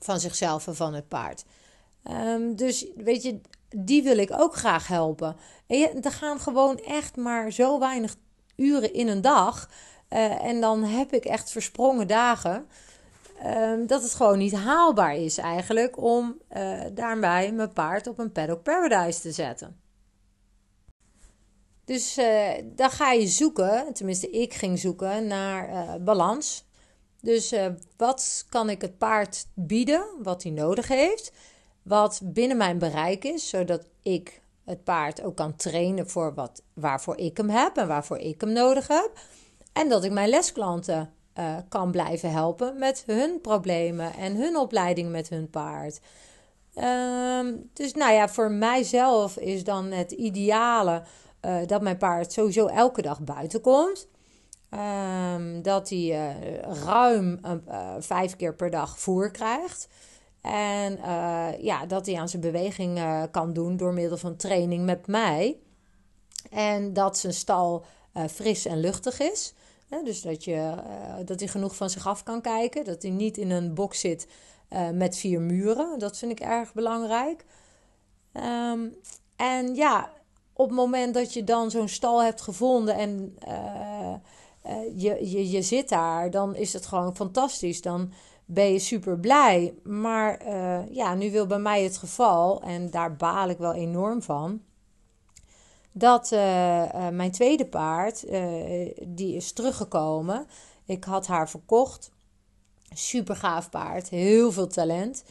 van 0.00 0.20
zichzelf 0.20 0.66
en 0.66 0.76
van 0.76 0.94
het 0.94 1.08
paard. 1.08 1.44
Um, 2.10 2.56
dus 2.56 2.86
weet 2.96 3.22
je, 3.22 3.40
die 3.68 4.02
wil 4.02 4.18
ik 4.18 4.30
ook 4.32 4.54
graag 4.54 4.86
helpen. 4.86 5.36
En 5.66 5.78
je, 5.78 5.88
er 5.88 6.12
gaan 6.12 6.40
gewoon 6.40 6.78
echt 6.78 7.16
maar 7.16 7.50
zo 7.50 7.78
weinig 7.78 8.16
uren 8.56 8.92
in 8.92 9.08
een 9.08 9.20
dag. 9.20 9.70
Uh, 10.10 10.44
en 10.44 10.60
dan 10.60 10.82
heb 10.84 11.12
ik 11.12 11.24
echt 11.24 11.50
versprongen 11.50 12.06
dagen. 12.06 12.66
Um, 13.44 13.86
dat 13.86 14.02
het 14.02 14.14
gewoon 14.14 14.38
niet 14.38 14.54
haalbaar 14.54 15.16
is 15.16 15.38
eigenlijk 15.38 16.02
om 16.02 16.40
uh, 16.56 16.80
daarbij 16.94 17.52
mijn 17.52 17.72
paard 17.72 18.06
op 18.06 18.18
een 18.18 18.32
paddock 18.32 18.62
paradise 18.62 19.20
te 19.20 19.32
zetten. 19.32 19.80
Dus 21.84 22.18
uh, 22.18 22.50
dan 22.64 22.90
ga 22.90 23.12
je 23.12 23.26
zoeken, 23.26 23.92
tenminste 23.92 24.30
ik 24.30 24.54
ging 24.54 24.78
zoeken 24.78 25.26
naar 25.26 26.02
balans. 26.02 26.64
Dus 27.20 27.54
wat 27.96 28.46
kan 28.48 28.70
ik 28.70 28.80
het 28.80 28.98
paard 28.98 29.46
bieden, 29.54 30.04
wat 30.22 30.42
hij 30.42 30.52
nodig 30.52 30.88
heeft, 30.88 31.32
wat 31.82 32.20
binnen 32.24 32.56
mijn 32.56 32.78
bereik 32.78 33.24
is, 33.24 33.48
zodat 33.48 33.86
ik 34.02 34.40
het 34.66 34.84
paard 34.84 35.22
ook 35.22 35.36
kan 35.36 35.56
trainen 35.56 36.08
voor 36.08 36.34
wat, 36.34 36.62
waarvoor 36.74 37.16
ik 37.16 37.36
hem 37.36 37.48
heb 37.48 37.76
en 37.76 37.88
waarvoor 37.88 38.18
ik 38.18 38.40
hem 38.40 38.52
nodig 38.52 38.88
heb. 38.88 39.10
En 39.72 39.88
dat 39.88 40.04
ik 40.04 40.12
mijn 40.12 40.28
lesklanten 40.28 41.12
uh, 41.38 41.56
kan 41.68 41.90
blijven 41.90 42.30
helpen 42.30 42.78
met 42.78 43.02
hun 43.06 43.40
problemen 43.40 44.14
en 44.14 44.36
hun 44.36 44.56
opleiding 44.56 45.10
met 45.10 45.28
hun 45.28 45.50
paard. 45.50 46.00
Ehm, 46.74 47.54
dus 47.72 47.92
nou 47.92 48.12
ja, 48.12 48.28
voor 48.28 48.50
mijzelf 48.50 49.36
is 49.36 49.64
dan 49.64 49.90
het 49.90 50.12
ideale 50.12 51.02
dat 51.66 51.82
mijn 51.82 51.96
paard 51.96 52.32
sowieso 52.32 52.66
elke 52.66 53.02
dag 53.02 53.20
buiten 53.20 53.60
komt. 53.60 54.08
Ehm, 54.70 55.62
dat 55.62 55.88
hij 55.88 56.36
ruim 56.84 57.40
vijf 57.98 58.36
keer 58.36 58.54
per 58.54 58.70
dag 58.70 58.98
voer 58.98 59.30
krijgt. 59.30 59.88
En 60.52 60.98
ja, 61.60 61.86
dat 61.86 62.06
hij 62.06 62.18
aan 62.18 62.28
zijn 62.28 62.42
beweging 62.42 63.00
kan 63.30 63.52
doen 63.52 63.76
door 63.76 63.92
middel 63.92 64.16
van 64.16 64.36
training 64.36 64.84
met 64.84 65.06
mij. 65.06 65.56
En 66.50 66.92
dat 66.92 67.18
zijn 67.18 67.34
stal 67.34 67.84
fris 68.28 68.66
en 68.66 68.80
luchtig 68.80 69.20
is 69.20 69.54
dus 70.04 70.22
dat, 70.22 70.44
je, 70.44 70.74
dat 71.24 71.40
hij 71.40 71.48
genoeg 71.48 71.76
van 71.76 71.90
zich 71.90 72.06
af 72.06 72.22
kan 72.22 72.40
kijken. 72.40 72.84
Dat 72.84 73.02
hij 73.02 73.10
niet 73.10 73.38
in 73.38 73.50
een 73.50 73.74
box 73.74 74.00
zit 74.00 74.26
met 74.92 75.16
vier 75.16 75.40
muren. 75.40 75.98
Dat 75.98 76.18
vind 76.18 76.32
ik 76.32 76.40
erg 76.40 76.74
belangrijk. 76.74 77.44
Um, 78.32 78.96
en 79.36 79.74
ja, 79.74 80.12
op 80.52 80.66
het 80.66 80.76
moment 80.76 81.14
dat 81.14 81.32
je 81.32 81.44
dan 81.44 81.70
zo'n 81.70 81.88
stal 81.88 82.22
hebt 82.22 82.40
gevonden 82.40 82.94
en 82.94 83.38
je, 84.96 85.30
je, 85.30 85.50
je 85.50 85.62
zit 85.62 85.88
daar, 85.88 86.30
dan 86.30 86.54
is 86.54 86.72
het 86.72 86.86
gewoon 86.86 87.16
fantastisch. 87.16 87.82
Dan 87.82 88.12
ben 88.46 88.72
je 88.72 88.78
super 88.78 89.18
blij. 89.18 89.74
Maar 89.82 90.52
ja, 90.92 91.14
nu 91.14 91.30
wil 91.30 91.46
bij 91.46 91.58
mij 91.58 91.82
het 91.82 91.96
geval, 91.96 92.62
en 92.62 92.90
daar 92.90 93.16
baal 93.16 93.48
ik 93.48 93.58
wel 93.58 93.74
enorm 93.74 94.22
van 94.22 94.60
dat 95.98 96.32
uh, 96.32 96.82
uh, 96.82 97.08
mijn 97.08 97.30
tweede 97.30 97.66
paard, 97.66 98.24
die 99.06 99.34
is 99.34 99.52
teruggekomen. 99.52 100.46
Ik 100.84 101.04
had 101.04 101.26
haar 101.26 101.48
verkocht. 101.48 102.10
Super 102.94 103.36
gaaf 103.36 103.70
paard, 103.70 104.08
heel 104.08 104.52
veel 104.52 104.66
talent. 104.66 105.24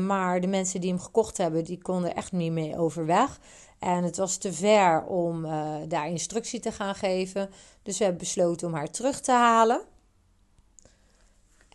maar 0.00 0.40
de 0.40 0.46
mensen 0.46 0.80
die 0.80 0.90
hem 0.90 1.00
gekocht 1.00 1.36
hebben, 1.36 1.64
die 1.64 1.82
konden 1.82 2.14
echt 2.14 2.32
niet 2.32 2.52
mee 2.52 2.78
overweg. 2.78 3.40
En 3.78 4.04
het 4.04 4.16
was 4.16 4.36
te 4.36 4.52
ver 4.52 5.04
om 5.04 5.42
daar 5.88 6.08
instructie 6.08 6.60
te 6.60 6.72
gaan 6.72 6.94
geven. 6.94 7.50
Dus 7.82 7.98
we 7.98 8.04
hebben 8.04 8.22
besloten 8.22 8.68
om 8.68 8.74
haar 8.74 8.90
terug 8.90 9.20
te 9.20 9.32
halen. 9.32 9.80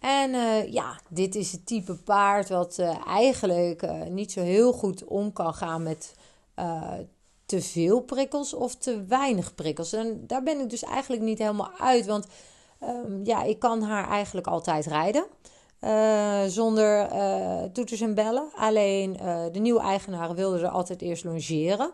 En 0.01 0.31
ja, 0.71 0.99
dit 1.09 1.35
is 1.35 1.51
het 1.51 1.65
type 1.65 1.95
paard 1.95 2.49
wat 2.49 2.79
eigenlijk 3.07 4.09
niet 4.09 4.31
zo 4.31 4.41
heel 4.41 4.73
goed 4.73 5.03
om 5.03 5.33
kan 5.33 5.53
gaan 5.53 5.83
met 5.83 6.15
te 7.45 7.61
veel 7.61 8.01
prikkels 8.01 8.53
of 8.53 8.75
te 8.75 9.05
weinig 9.05 9.55
prikkels. 9.55 9.93
En 9.93 10.23
daar 10.27 10.43
ben 10.43 10.59
ik 10.59 10.69
dus 10.69 10.83
eigenlijk 10.83 11.21
niet 11.23 11.37
helemaal 11.37 11.71
uit. 11.79 12.05
Want 12.05 12.27
ehm, 12.79 13.23
ja, 13.23 13.43
ik 13.43 13.59
kan 13.59 13.81
haar 13.81 14.09
eigenlijk 14.09 14.47
altijd 14.47 14.85
rijden. 14.85 15.25
Zonder 16.49 17.09
toeters 17.71 18.01
en 18.01 18.13
bellen. 18.13 18.49
Alleen 18.55 19.13
de 19.51 19.59
nieuwe 19.59 19.81
eigenaren 19.81 20.35
wilden 20.35 20.61
er 20.61 20.67
altijd 20.67 21.01
eerst 21.01 21.23
longeren. 21.23 21.91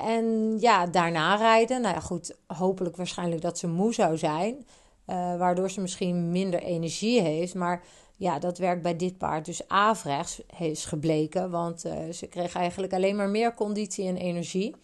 en 0.00 0.56
ja, 0.60 0.86
daarna 0.86 1.34
rijden. 1.34 1.80
Nou 1.80 1.94
ja, 1.94 2.00
goed, 2.00 2.36
hopelijk 2.46 2.96
waarschijnlijk 2.96 3.42
dat 3.42 3.58
ze 3.58 3.68
moe 3.68 3.94
zou 3.94 4.18
zijn. 4.18 4.66
Waardoor 5.04 5.70
ze 5.70 5.80
misschien 5.80 6.30
minder 6.30 6.62
energie 6.62 7.20
heeft. 7.20 7.54
Maar 7.54 7.82
ja, 8.20 8.38
dat 8.38 8.58
werkt 8.58 8.82
bij 8.82 8.96
dit 8.96 9.18
paard 9.18 9.44
dus 9.44 9.68
averechts, 9.68 10.42
is 10.58 10.84
gebleken. 10.84 11.50
Want 11.50 11.84
uh, 11.84 11.92
ze 12.12 12.26
kreeg 12.26 12.54
eigenlijk 12.54 12.92
alleen 12.92 13.16
maar 13.16 13.28
meer 13.28 13.54
conditie 13.54 14.06
en 14.06 14.16
energie. 14.16 14.76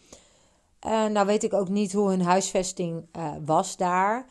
Uh, 0.86 1.06
nou 1.06 1.26
weet 1.26 1.44
ik 1.44 1.52
ook 1.52 1.68
niet 1.68 1.92
hoe 1.92 2.08
hun 2.08 2.22
huisvesting 2.22 3.06
was 3.44 3.76
daar. 3.76 4.26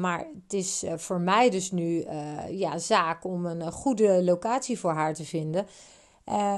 maar 0.00 0.26
het 0.42 0.52
is 0.52 0.84
voor 0.96 1.20
mij 1.20 1.50
dus 1.50 1.70
nu 1.70 2.06
ja, 2.48 2.78
zaak 2.78 3.24
om 3.24 3.46
een 3.46 3.72
goede 3.72 4.24
locatie 4.24 4.78
voor 4.78 4.92
haar 4.92 5.14
te 5.14 5.24
vinden. 5.24 5.66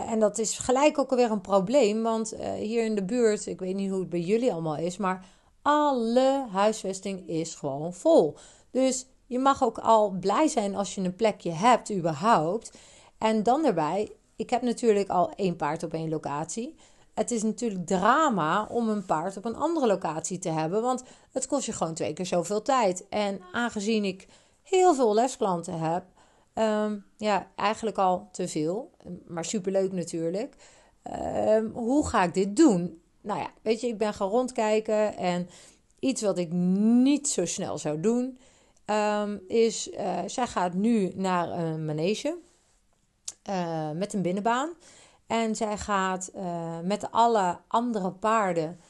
en 0.08 0.18
dat 0.18 0.38
is 0.38 0.58
gelijk 0.58 0.98
ook 0.98 1.10
alweer 1.10 1.30
een 1.30 1.40
probleem. 1.40 2.02
Want 2.02 2.34
hier 2.58 2.84
in 2.84 2.94
de 2.94 3.04
buurt, 3.04 3.46
ik 3.46 3.60
weet 3.60 3.74
niet 3.74 3.90
hoe 3.90 4.00
het 4.00 4.08
bij 4.08 4.20
jullie 4.20 4.52
allemaal 4.52 4.76
is, 4.76 4.96
maar 4.96 5.24
alle 5.66 6.46
huisvesting 6.50 7.28
is 7.28 7.54
gewoon 7.54 7.94
vol. 7.94 8.36
Dus 8.70 9.06
je 9.26 9.38
mag 9.38 9.62
ook 9.62 9.78
al 9.78 10.10
blij 10.10 10.48
zijn 10.48 10.74
als 10.74 10.94
je 10.94 11.00
een 11.00 11.16
plekje 11.16 11.50
hebt, 11.50 11.92
überhaupt. 11.92 12.78
En 13.18 13.42
dan 13.42 13.64
erbij, 13.64 14.16
ik 14.36 14.50
heb 14.50 14.62
natuurlijk 14.62 15.08
al 15.08 15.30
één 15.30 15.56
paard 15.56 15.82
op 15.82 15.92
één 15.92 16.08
locatie. 16.08 16.74
Het 17.14 17.30
is 17.30 17.42
natuurlijk 17.42 17.86
drama 17.86 18.66
om 18.66 18.88
een 18.88 19.04
paard 19.04 19.36
op 19.36 19.44
een 19.44 19.56
andere 19.56 19.86
locatie 19.86 20.38
te 20.38 20.48
hebben, 20.48 20.82
want 20.82 21.02
het 21.32 21.46
kost 21.46 21.66
je 21.66 21.72
gewoon 21.72 21.94
twee 21.94 22.12
keer 22.12 22.26
zoveel 22.26 22.62
tijd. 22.62 23.08
En 23.08 23.40
aangezien 23.52 24.04
ik 24.04 24.28
heel 24.62 24.94
veel 24.94 25.14
lesklanten 25.14 25.78
heb, 25.78 26.04
um, 26.54 27.04
ja, 27.16 27.50
eigenlijk 27.56 27.98
al 27.98 28.28
te 28.32 28.48
veel, 28.48 28.90
maar 29.26 29.44
superleuk 29.44 29.92
natuurlijk. 29.92 30.56
Um, 31.46 31.70
hoe 31.74 32.06
ga 32.06 32.22
ik 32.22 32.34
dit 32.34 32.56
doen? 32.56 33.02
Nou 33.24 33.40
ja, 33.40 33.50
weet 33.62 33.80
je, 33.80 33.86
ik 33.86 33.98
ben 33.98 34.14
gaan 34.14 34.28
rondkijken 34.28 35.16
en 35.16 35.48
iets 35.98 36.22
wat 36.22 36.38
ik 36.38 36.52
niet 36.52 37.28
zo 37.28 37.44
snel 37.44 37.78
zou 37.78 38.00
doen, 38.00 38.38
um, 38.86 39.40
is, 39.48 39.88
uh, 39.88 40.18
zij 40.26 40.46
gaat 40.46 40.74
nu 40.74 41.12
naar 41.14 41.50
een 41.50 41.84
manege 41.84 42.38
uh, 43.50 43.90
met 43.90 44.12
een 44.12 44.22
binnenbaan. 44.22 44.72
En 45.26 45.56
zij 45.56 45.78
gaat 45.78 46.30
uh, 46.36 46.78
met 46.80 47.10
alle 47.10 47.58
andere 47.66 48.12
paarden 48.12 48.80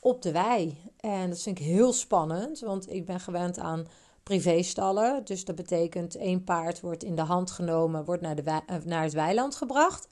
op 0.00 0.22
de 0.22 0.32
wei. 0.32 0.78
En 1.00 1.30
dat 1.30 1.42
vind 1.42 1.58
ik 1.58 1.64
heel 1.64 1.92
spannend, 1.92 2.60
want 2.60 2.92
ik 2.92 3.06
ben 3.06 3.20
gewend 3.20 3.58
aan 3.58 3.86
privéstallen. 4.22 5.24
Dus 5.24 5.44
dat 5.44 5.56
betekent 5.56 6.16
één 6.16 6.44
paard 6.44 6.80
wordt 6.80 7.04
in 7.04 7.14
de 7.14 7.22
hand 7.22 7.50
genomen, 7.50 8.04
wordt 8.04 8.22
naar, 8.22 8.34
de 8.34 8.60
naar 8.84 9.02
het 9.02 9.12
weiland 9.12 9.54
gebracht. 9.56 10.08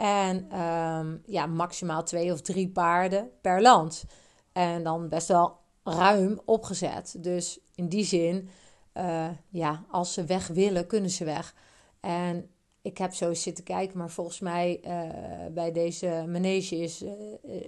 En 0.00 0.60
um, 0.60 1.22
ja, 1.26 1.46
maximaal 1.46 2.04
twee 2.04 2.32
of 2.32 2.40
drie 2.40 2.68
paarden 2.68 3.30
per 3.40 3.62
land. 3.62 4.04
En 4.52 4.82
dan 4.82 5.08
best 5.08 5.28
wel 5.28 5.58
ruim 5.84 6.40
opgezet. 6.44 7.14
Dus 7.18 7.58
in 7.74 7.88
die 7.88 8.04
zin, 8.04 8.48
uh, 8.94 9.28
ja, 9.48 9.84
als 9.90 10.12
ze 10.12 10.24
weg 10.24 10.46
willen, 10.46 10.86
kunnen 10.86 11.10
ze 11.10 11.24
weg. 11.24 11.54
En 12.00 12.50
ik 12.82 12.98
heb 12.98 13.14
zo 13.14 13.34
zitten 13.34 13.64
kijken, 13.64 13.98
maar 13.98 14.10
volgens 14.10 14.40
mij 14.40 14.80
uh, 14.84 15.52
bij 15.54 15.72
deze 15.72 16.24
manege 16.28 16.76
is, 16.76 17.02
uh, 17.02 17.10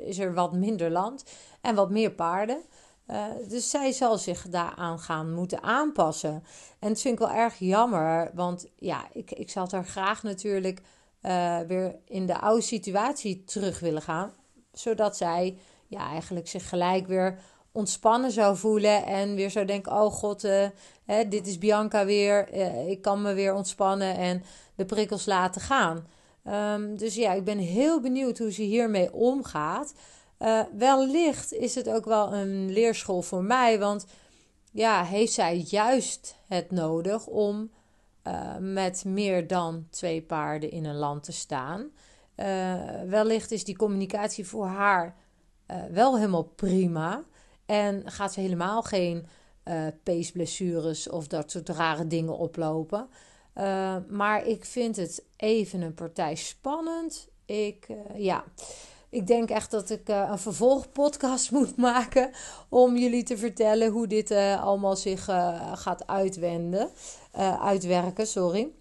is 0.08 0.18
er 0.18 0.34
wat 0.34 0.52
minder 0.52 0.90
land 0.90 1.24
en 1.60 1.74
wat 1.74 1.90
meer 1.90 2.12
paarden. 2.12 2.62
dus 3.48 3.70
zij 3.70 3.92
zal 3.92 4.18
zich 4.18 4.48
daaraan 4.48 4.98
gaan 4.98 5.34
moeten 5.34 5.62
aanpassen. 5.62 6.44
En 6.78 6.88
dat 6.88 7.00
vind 7.00 7.14
ik 7.20 7.26
wel 7.26 7.36
erg 7.36 7.58
jammer, 7.58 8.30
want 8.34 8.66
ja, 8.76 9.08
ik, 9.12 9.30
ik 9.30 9.50
zal 9.50 9.66
er 9.70 9.84
graag 9.84 10.22
natuurlijk 10.22 10.82
weer 11.66 11.98
in 12.04 12.26
de 12.26 12.40
oude 12.40 12.62
situatie 12.62 13.44
terug 13.44 13.80
willen 13.80 14.02
gaan. 14.02 14.32
Zodat 14.72 15.16
zij 15.16 15.58
ja, 15.86 16.08
eigenlijk 16.08 16.48
zich 16.48 16.68
gelijk 16.68 17.06
weer 17.06 17.38
ontspannen 17.72 18.30
zou 18.30 18.56
voelen 18.56 19.06
en 19.06 19.34
weer 19.34 19.50
zou 19.50 19.66
denken: 19.66 19.92
oh 19.92 20.12
god, 20.12 20.44
uh, 20.44 20.66
hè, 21.04 21.28
dit 21.28 21.46
is 21.46 21.58
Bianca 21.58 22.04
weer, 22.04 22.54
uh, 22.54 22.88
ik 22.88 23.02
kan 23.02 23.22
me 23.22 23.32
weer 23.34 23.54
ontspannen 23.54 24.16
en 24.16 24.42
de 24.74 24.84
prikkels 24.84 25.26
laten 25.26 25.60
gaan. 25.60 26.06
Um, 26.74 26.96
dus 26.96 27.14
ja, 27.14 27.32
ik 27.32 27.44
ben 27.44 27.58
heel 27.58 28.00
benieuwd 28.00 28.38
hoe 28.38 28.52
ze 28.52 28.62
hiermee 28.62 29.12
omgaat. 29.12 29.94
Wellicht 30.76 31.52
is 31.52 31.74
het 31.74 31.88
ook 31.88 32.04
wel 32.04 32.32
een 32.32 32.72
leerschool 32.72 33.22
voor 33.22 33.44
mij, 33.44 33.78
want 33.78 34.06
ja, 34.72 35.04
heeft 35.04 35.32
zij 35.32 35.56
juist 35.56 36.36
het 36.48 36.70
nodig 36.70 37.26
om 37.26 37.70
met 38.60 39.04
meer 39.04 39.46
dan 39.46 39.86
twee 39.90 40.22
paarden 40.22 40.70
in 40.70 40.84
een 40.84 40.96
land 40.96 41.24
te 41.24 41.32
staan? 41.32 41.90
wellicht 43.06 43.50
is 43.50 43.64
die 43.64 43.76
communicatie 43.76 44.46
voor 44.46 44.66
haar 44.66 45.16
wel 45.90 46.16
helemaal 46.16 46.42
prima. 46.42 47.24
En 47.66 48.02
gaat 48.10 48.32
ze 48.32 48.40
helemaal 48.40 48.82
geen 48.82 49.26
uh, 49.64 49.86
peesblessures 50.02 51.08
of 51.08 51.26
dat 51.26 51.50
soort 51.50 51.68
rare 51.68 52.06
dingen 52.06 52.36
oplopen. 52.36 53.08
Uh, 53.54 53.96
maar 54.08 54.46
ik 54.46 54.64
vind 54.64 54.96
het 54.96 55.24
even 55.36 55.80
een 55.80 55.94
partij 55.94 56.34
spannend. 56.34 57.28
Ik, 57.44 57.86
uh, 57.88 57.96
ja, 58.16 58.44
ik 59.08 59.26
denk 59.26 59.50
echt 59.50 59.70
dat 59.70 59.90
ik 59.90 60.08
een 60.08 60.38
vervolgpodcast 60.38 61.50
moet 61.60 61.76
maken 61.76 62.30
om 62.68 62.96
jullie 62.96 63.22
te 63.22 63.36
vertellen 63.36 63.90
hoe 63.90 64.06
dit 64.06 64.30
allemaal 64.30 64.96
zich 64.96 65.24
gaat 65.74 66.06
uitwenden, 66.06 66.90
uitwerken. 67.60 68.26
Sorry. 68.26 68.72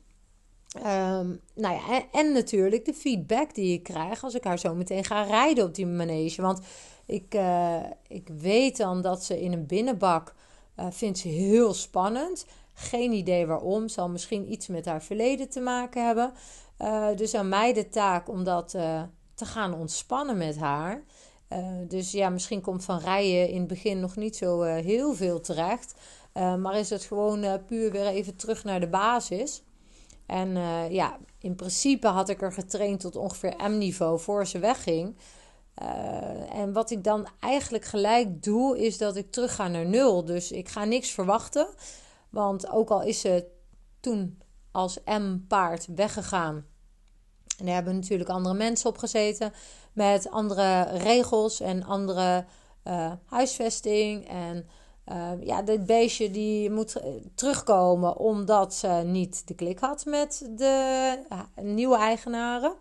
Um, 0.78 1.42
nou 1.56 1.76
ja, 1.76 2.04
en, 2.12 2.32
natuurlijk 2.34 2.86
de 2.86 2.94
feedback 2.94 3.56
die 3.56 3.74
ik 3.74 3.84
krijg 3.84 4.24
als 4.24 4.34
ik 4.36 4.44
haar 4.44 4.60
zo 4.60 4.76
meteen 4.76 5.04
ga 5.04 5.24
rijden 5.24 5.66
op 5.66 5.76
die 5.76 5.86
manege. 5.86 6.42
Want 6.42 6.60
ik, 7.06 7.36
uh, 7.36 7.84
ik 8.08 8.28
weet 8.28 8.78
dan 8.78 9.02
dat 9.02 9.24
ze 9.24 9.42
in 9.42 9.54
een 9.54 9.66
binnenbak 9.66 10.36
uh, 10.80 10.86
vindt 10.90 11.18
ze 11.18 11.28
heel 11.28 11.74
spannend. 11.74 12.46
Geen 12.74 13.12
idee 13.12 13.46
waarom. 13.46 13.88
Zal 13.88 14.10
misschien 14.10 14.52
iets 14.52 14.68
met 14.68 14.86
haar 14.86 15.04
verleden 15.04 15.50
te 15.50 15.60
maken 15.60 16.06
hebben. 16.06 16.34
Dus 17.16 17.36
aan 17.36 17.50
mij 17.50 17.74
de 17.74 17.90
taak 17.90 18.30
om 18.30 18.44
dat 18.44 18.70
te 19.36 19.46
gaan 19.46 19.74
ontspannen 19.74 20.38
met 20.38 20.58
haar. 20.58 21.04
dus 21.88 22.12
ja, 22.12 22.30
misschien 22.30 22.62
komt 22.62 22.84
van 22.84 23.00
rijden 23.00 23.50
in 23.50 23.60
het 23.60 23.68
begin 23.68 24.00
nog 24.00 24.16
niet 24.16 24.36
zo 24.36 24.62
heel 24.62 25.14
veel 25.14 25.40
terecht. 25.40 25.94
Maar 26.34 26.78
is 26.78 26.90
het 26.90 27.04
gewoon 27.04 27.66
puur 27.66 27.92
weer 27.92 28.08
even 28.08 28.36
terug 28.36 28.64
naar 28.64 28.80
de 28.80 28.88
basis. 28.88 29.64
En 30.32 30.58
eh, 30.58 30.92
ja, 30.92 31.18
in 31.40 31.56
principe 31.56 32.08
had 32.08 32.30
ik 32.30 32.42
er 32.42 32.54
getraind 32.54 33.00
tot 33.00 33.16
ongeveer 33.16 33.54
M-niveau 33.58 34.20
voor 34.20 34.48
ze 34.48 34.60
wegging. 34.60 35.18
En 36.52 36.74
wat 36.74 36.92
ik 36.92 37.04
dan 37.04 37.28
eigenlijk 37.40 37.86
gelijk 37.86 38.44
doe, 38.44 38.80
is 38.80 38.98
dat 38.98 39.16
ik 39.16 39.32
terug 39.32 39.56
ga 39.56 39.68
naar 39.68 39.86
nul. 39.86 40.26
Dus 40.26 40.52
ik 40.52 40.70
ga 40.70 40.84
niks 40.84 41.10
verwachten. 41.10 41.68
Want 42.30 42.70
ook 42.70 42.90
al 42.90 43.02
is 43.02 43.20
ze 43.20 43.48
toen 44.00 44.42
als 44.72 45.00
M-paard 45.06 45.88
weggegaan. 45.96 46.66
En 47.58 47.66
daar 47.66 47.76
hebben 47.76 47.96
natuurlijk 47.96 48.30
andere 48.30 48.56
mensen 48.56 48.90
op 48.90 48.98
gezeten. 48.98 49.54
Met 49.94 50.30
andere 50.30 50.82
regels 50.84 51.60
en 51.60 51.84
andere 51.84 52.46
huisvesting. 53.26 54.28
En 54.28 54.68
uh, 55.12 55.32
ja, 55.40 55.62
dit 55.62 55.86
beestje 55.86 56.32
die 56.32 56.70
moet 56.70 57.02
terugkomen 57.36 58.18
omdat 58.18 58.74
ze 58.74 58.88
niet 58.88 59.48
de 59.48 59.54
klik 59.56 59.80
had 59.80 60.06
met 60.06 60.50
de 60.56 61.18
nieuwe 61.62 61.98
eigenaren. 61.98 62.74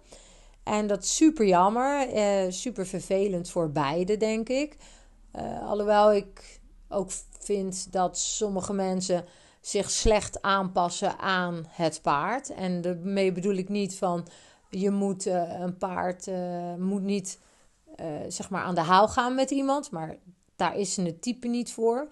En 0.62 0.86
dat 0.86 1.02
is 1.02 1.16
super 1.16 1.46
jammer, 1.46 2.14
uh, 2.14 2.50
super 2.50 2.86
vervelend 2.86 3.50
voor 3.50 3.70
beide, 3.70 4.16
denk 4.16 4.48
ik. 4.48 4.76
alhoewel 5.62 6.12
ik 6.12 6.60
ook 6.88 7.10
vind 7.38 7.92
dat 7.92 8.18
sommige 8.18 8.72
mensen 8.72 9.24
zich 9.60 9.90
slecht 9.90 10.42
aanpassen 10.42 11.18
aan 11.18 11.64
het 11.68 12.02
paard. 12.02 12.50
En 12.50 12.80
daarmee 12.80 13.32
bedoel 13.32 13.54
ik 13.54 13.68
niet 13.68 13.96
van 13.96 14.26
je 14.70 14.90
moet 14.90 15.26
een 15.26 15.76
paard 15.76 16.30
moet 16.78 17.02
niet 17.02 17.38
zeg 18.28 18.50
maar 18.50 18.62
aan 18.62 18.74
de 18.74 18.80
haal 18.80 19.08
gaan 19.08 19.34
met 19.34 19.50
iemand, 19.50 19.90
maar 19.90 20.16
daar 20.60 20.76
is 20.76 20.96
het 20.96 21.22
type 21.22 21.48
niet 21.48 21.72
voor. 21.72 22.08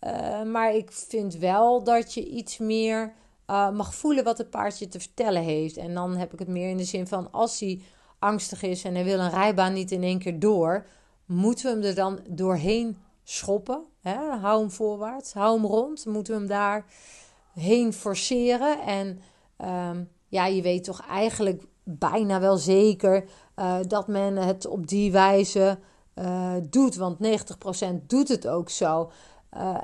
Uh, 0.00 0.42
maar 0.42 0.74
ik 0.74 0.92
vind 0.92 1.34
wel 1.34 1.84
dat 1.84 2.14
je 2.14 2.28
iets 2.28 2.58
meer 2.58 3.12
uh, 3.50 3.70
mag 3.70 3.94
voelen 3.94 4.24
wat 4.24 4.38
het 4.38 4.50
paardje 4.50 4.88
te 4.88 5.00
vertellen 5.00 5.42
heeft. 5.42 5.76
En 5.76 5.94
dan 5.94 6.16
heb 6.16 6.32
ik 6.32 6.38
het 6.38 6.48
meer 6.48 6.70
in 6.70 6.76
de 6.76 6.84
zin 6.84 7.06
van 7.06 7.32
als 7.32 7.60
hij 7.60 7.82
angstig 8.18 8.62
is 8.62 8.84
en 8.84 8.94
hij 8.94 9.04
wil 9.04 9.18
een 9.18 9.30
rijbaan 9.30 9.72
niet 9.72 9.90
in 9.90 10.02
één 10.02 10.18
keer 10.18 10.38
door, 10.38 10.86
moeten 11.26 11.64
we 11.64 11.70
hem 11.70 11.88
er 11.88 11.94
dan 11.94 12.20
doorheen 12.28 12.96
schoppen. 13.24 13.84
Hè? 14.00 14.16
Hou 14.16 14.60
hem 14.60 14.70
voorwaarts, 14.70 15.32
hou 15.32 15.60
hem 15.60 15.66
rond. 15.66 16.06
Moeten 16.06 16.32
we 16.32 16.38
hem 16.38 16.48
daar 16.48 16.84
heen 17.54 17.92
forceren. 17.92 18.80
En 18.80 19.20
um, 19.68 20.08
ja, 20.28 20.46
je 20.46 20.62
weet 20.62 20.84
toch 20.84 21.06
eigenlijk 21.06 21.62
bijna 21.82 22.40
wel 22.40 22.56
zeker 22.56 23.24
uh, 23.56 23.76
dat 23.86 24.08
men 24.08 24.36
het 24.36 24.66
op 24.66 24.86
die 24.86 25.12
wijze 25.12 25.78
uh, 26.20 26.52
doet. 26.62 26.96
Want 26.96 27.18
90% 27.22 28.06
doet 28.06 28.28
het 28.28 28.48
ook 28.48 28.70
zo. 28.70 29.10
Uh, 29.56 29.76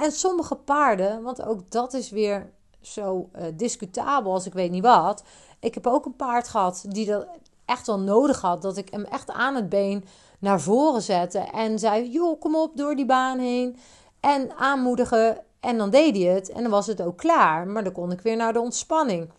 en 0.00 0.12
sommige 0.12 0.54
paarden, 0.54 1.22
want 1.22 1.42
ook 1.42 1.70
dat 1.70 1.92
is 1.92 2.10
weer 2.10 2.50
zo 2.80 3.30
uh, 3.36 3.44
discutabel 3.54 4.32
als 4.32 4.46
ik 4.46 4.52
weet 4.52 4.70
niet 4.70 4.82
wat. 4.82 5.22
Ik 5.60 5.74
heb 5.74 5.86
ook 5.86 6.04
een 6.04 6.16
paard 6.16 6.48
gehad 6.48 6.84
die 6.88 7.06
dat 7.06 7.26
echt 7.64 7.86
wel 7.86 7.98
nodig 7.98 8.40
had. 8.40 8.62
Dat 8.62 8.76
ik 8.76 8.88
hem 8.90 9.04
echt 9.04 9.30
aan 9.30 9.54
het 9.54 9.68
been 9.68 10.04
naar 10.38 10.60
voren 10.60 11.02
zette. 11.02 11.38
En 11.38 11.78
zei: 11.78 12.10
Joh, 12.10 12.40
kom 12.40 12.56
op 12.56 12.76
door 12.76 12.96
die 12.96 13.06
baan 13.06 13.38
heen. 13.38 13.76
En 14.20 14.56
aanmoedigen. 14.56 15.38
En 15.60 15.78
dan 15.78 15.90
deed 15.90 16.16
hij 16.16 16.26
het. 16.26 16.50
En 16.50 16.62
dan 16.62 16.70
was 16.70 16.86
het 16.86 17.02
ook 17.02 17.16
klaar. 17.16 17.66
Maar 17.66 17.84
dan 17.84 17.92
kon 17.92 18.12
ik 18.12 18.20
weer 18.20 18.36
naar 18.36 18.52
de 18.52 18.60
ontspanning. 18.60 19.30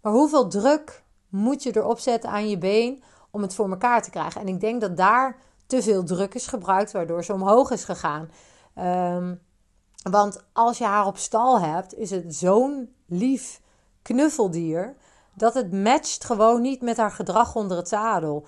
Maar 0.00 0.12
hoeveel 0.12 0.48
druk 0.48 1.02
moet 1.28 1.62
je 1.62 1.76
erop 1.76 1.98
zetten 1.98 2.30
aan 2.30 2.48
je 2.48 2.58
been 2.58 3.02
om 3.30 3.42
het 3.42 3.54
voor 3.54 3.70
elkaar 3.70 4.02
te 4.02 4.10
krijgen? 4.10 4.40
En 4.40 4.48
ik 4.48 4.60
denk 4.60 4.80
dat 4.80 4.96
daar 4.96 5.36
te 5.68 5.82
veel 5.82 6.04
druk 6.04 6.34
is 6.34 6.46
gebruikt, 6.46 6.92
waardoor 6.92 7.24
ze 7.24 7.32
omhoog 7.32 7.70
is 7.70 7.84
gegaan. 7.84 8.30
Um, 8.78 9.40
want 10.10 10.44
als 10.52 10.78
je 10.78 10.84
haar 10.84 11.06
op 11.06 11.16
stal 11.16 11.60
hebt, 11.60 11.94
is 11.94 12.10
het 12.10 12.34
zo'n 12.34 12.94
lief 13.06 13.60
knuffeldier 14.02 14.96
dat 15.34 15.54
het 15.54 15.72
matcht 15.72 16.24
gewoon 16.24 16.60
niet 16.60 16.82
met 16.82 16.96
haar 16.96 17.10
gedrag 17.10 17.54
onder 17.54 17.76
het 17.76 17.88
zadel. 17.88 18.46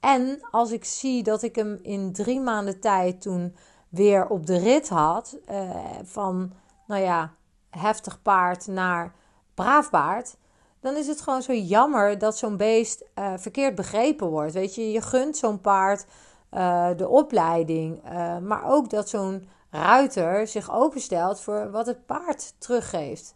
En 0.00 0.38
als 0.50 0.70
ik 0.70 0.84
zie 0.84 1.22
dat 1.22 1.42
ik 1.42 1.54
hem 1.56 1.78
in 1.82 2.12
drie 2.12 2.40
maanden 2.40 2.80
tijd 2.80 3.20
toen 3.20 3.56
weer 3.88 4.26
op 4.26 4.46
de 4.46 4.58
rit 4.58 4.88
had, 4.88 5.38
uh, 5.50 5.70
van 6.02 6.52
nou 6.86 7.02
ja, 7.02 7.34
heftig 7.70 8.22
paard 8.22 8.66
naar 8.66 9.14
braaf 9.54 9.90
paard, 9.90 10.36
dan 10.84 10.96
is 10.96 11.06
het 11.06 11.20
gewoon 11.20 11.42
zo 11.42 11.52
jammer 11.52 12.18
dat 12.18 12.38
zo'n 12.38 12.56
beest 12.56 13.04
uh, 13.18 13.32
verkeerd 13.36 13.74
begrepen 13.74 14.26
wordt. 14.26 14.52
Weet 14.52 14.74
je, 14.74 14.90
je 14.90 15.00
gunt 15.00 15.36
zo'n 15.36 15.60
paard 15.60 16.06
uh, 16.52 16.88
de 16.96 17.08
opleiding, 17.08 18.00
uh, 18.04 18.38
maar 18.38 18.64
ook 18.64 18.90
dat 18.90 19.08
zo'n 19.08 19.48
ruiter 19.70 20.46
zich 20.46 20.72
openstelt 20.72 21.40
voor 21.40 21.70
wat 21.70 21.86
het 21.86 22.06
paard 22.06 22.54
teruggeeft. 22.58 23.34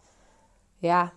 Ja, 0.78 1.12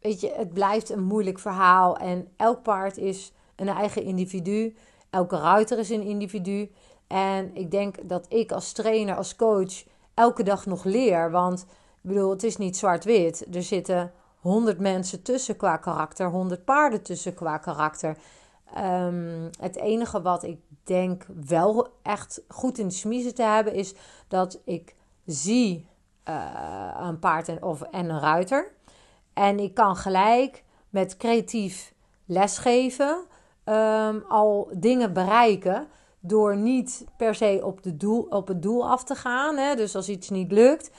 weet 0.00 0.20
je, 0.20 0.32
het 0.36 0.52
blijft 0.52 0.90
een 0.90 1.02
moeilijk 1.02 1.38
verhaal 1.38 1.96
en 1.96 2.28
elk 2.36 2.62
paard 2.62 2.96
is 2.96 3.32
een 3.56 3.68
eigen 3.68 4.02
individu. 4.02 4.76
Elke 5.10 5.36
ruiter 5.36 5.78
is 5.78 5.90
een 5.90 6.02
individu. 6.02 6.70
En 7.06 7.50
ik 7.54 7.70
denk 7.70 8.08
dat 8.08 8.26
ik 8.28 8.52
als 8.52 8.72
trainer, 8.72 9.16
als 9.16 9.36
coach, 9.36 9.84
elke 10.14 10.42
dag 10.42 10.66
nog 10.66 10.84
leer. 10.84 11.30
Want 11.30 11.60
ik 12.02 12.10
bedoel, 12.10 12.30
het 12.30 12.42
is 12.42 12.56
niet 12.56 12.76
zwart-wit. 12.76 13.46
Er 13.54 13.62
zitten 13.62 14.12
honderd 14.42 14.78
mensen 14.78 15.22
tussen 15.22 15.56
qua 15.56 15.76
karakter, 15.76 16.30
honderd 16.30 16.64
paarden 16.64 17.02
tussen 17.02 17.34
qua 17.34 17.58
karakter. 17.58 18.16
Um, 18.78 19.50
het 19.60 19.76
enige 19.76 20.22
wat 20.22 20.42
ik 20.42 20.60
denk 20.84 21.26
wel 21.46 21.88
echt 22.02 22.42
goed 22.48 22.78
in 22.78 22.88
de 22.88 22.94
smiezen 22.94 23.34
te 23.34 23.42
hebben, 23.42 23.74
is 23.74 23.94
dat 24.28 24.60
ik 24.64 24.94
zie 25.26 25.86
uh, 26.28 26.96
een 27.00 27.18
paard 27.18 27.48
en, 27.48 27.62
of, 27.62 27.82
en 27.82 28.10
een 28.10 28.20
ruiter. 28.20 28.72
En 29.32 29.58
ik 29.58 29.74
kan 29.74 29.96
gelijk 29.96 30.64
met 30.90 31.16
creatief 31.16 31.94
lesgeven 32.24 33.24
um, 33.64 34.24
al 34.28 34.68
dingen 34.72 35.12
bereiken. 35.12 35.86
Door 36.20 36.56
niet 36.56 37.04
per 37.16 37.34
se 37.34 37.60
op, 37.64 37.82
de 37.82 37.96
doel, 37.96 38.26
op 38.30 38.48
het 38.48 38.62
doel 38.62 38.88
af 38.88 39.04
te 39.04 39.14
gaan. 39.14 39.56
Hè? 39.56 39.74
Dus 39.74 39.96
als 39.96 40.08
iets 40.08 40.30
niet 40.30 40.52
lukt. 40.52 40.90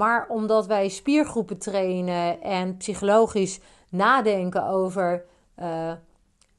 Maar 0.00 0.26
omdat 0.28 0.66
wij 0.66 0.88
spiergroepen 0.88 1.58
trainen 1.58 2.40
en 2.40 2.76
psychologisch 2.76 3.60
nadenken 3.88 4.66
over 4.66 5.24
uh, 5.58 5.92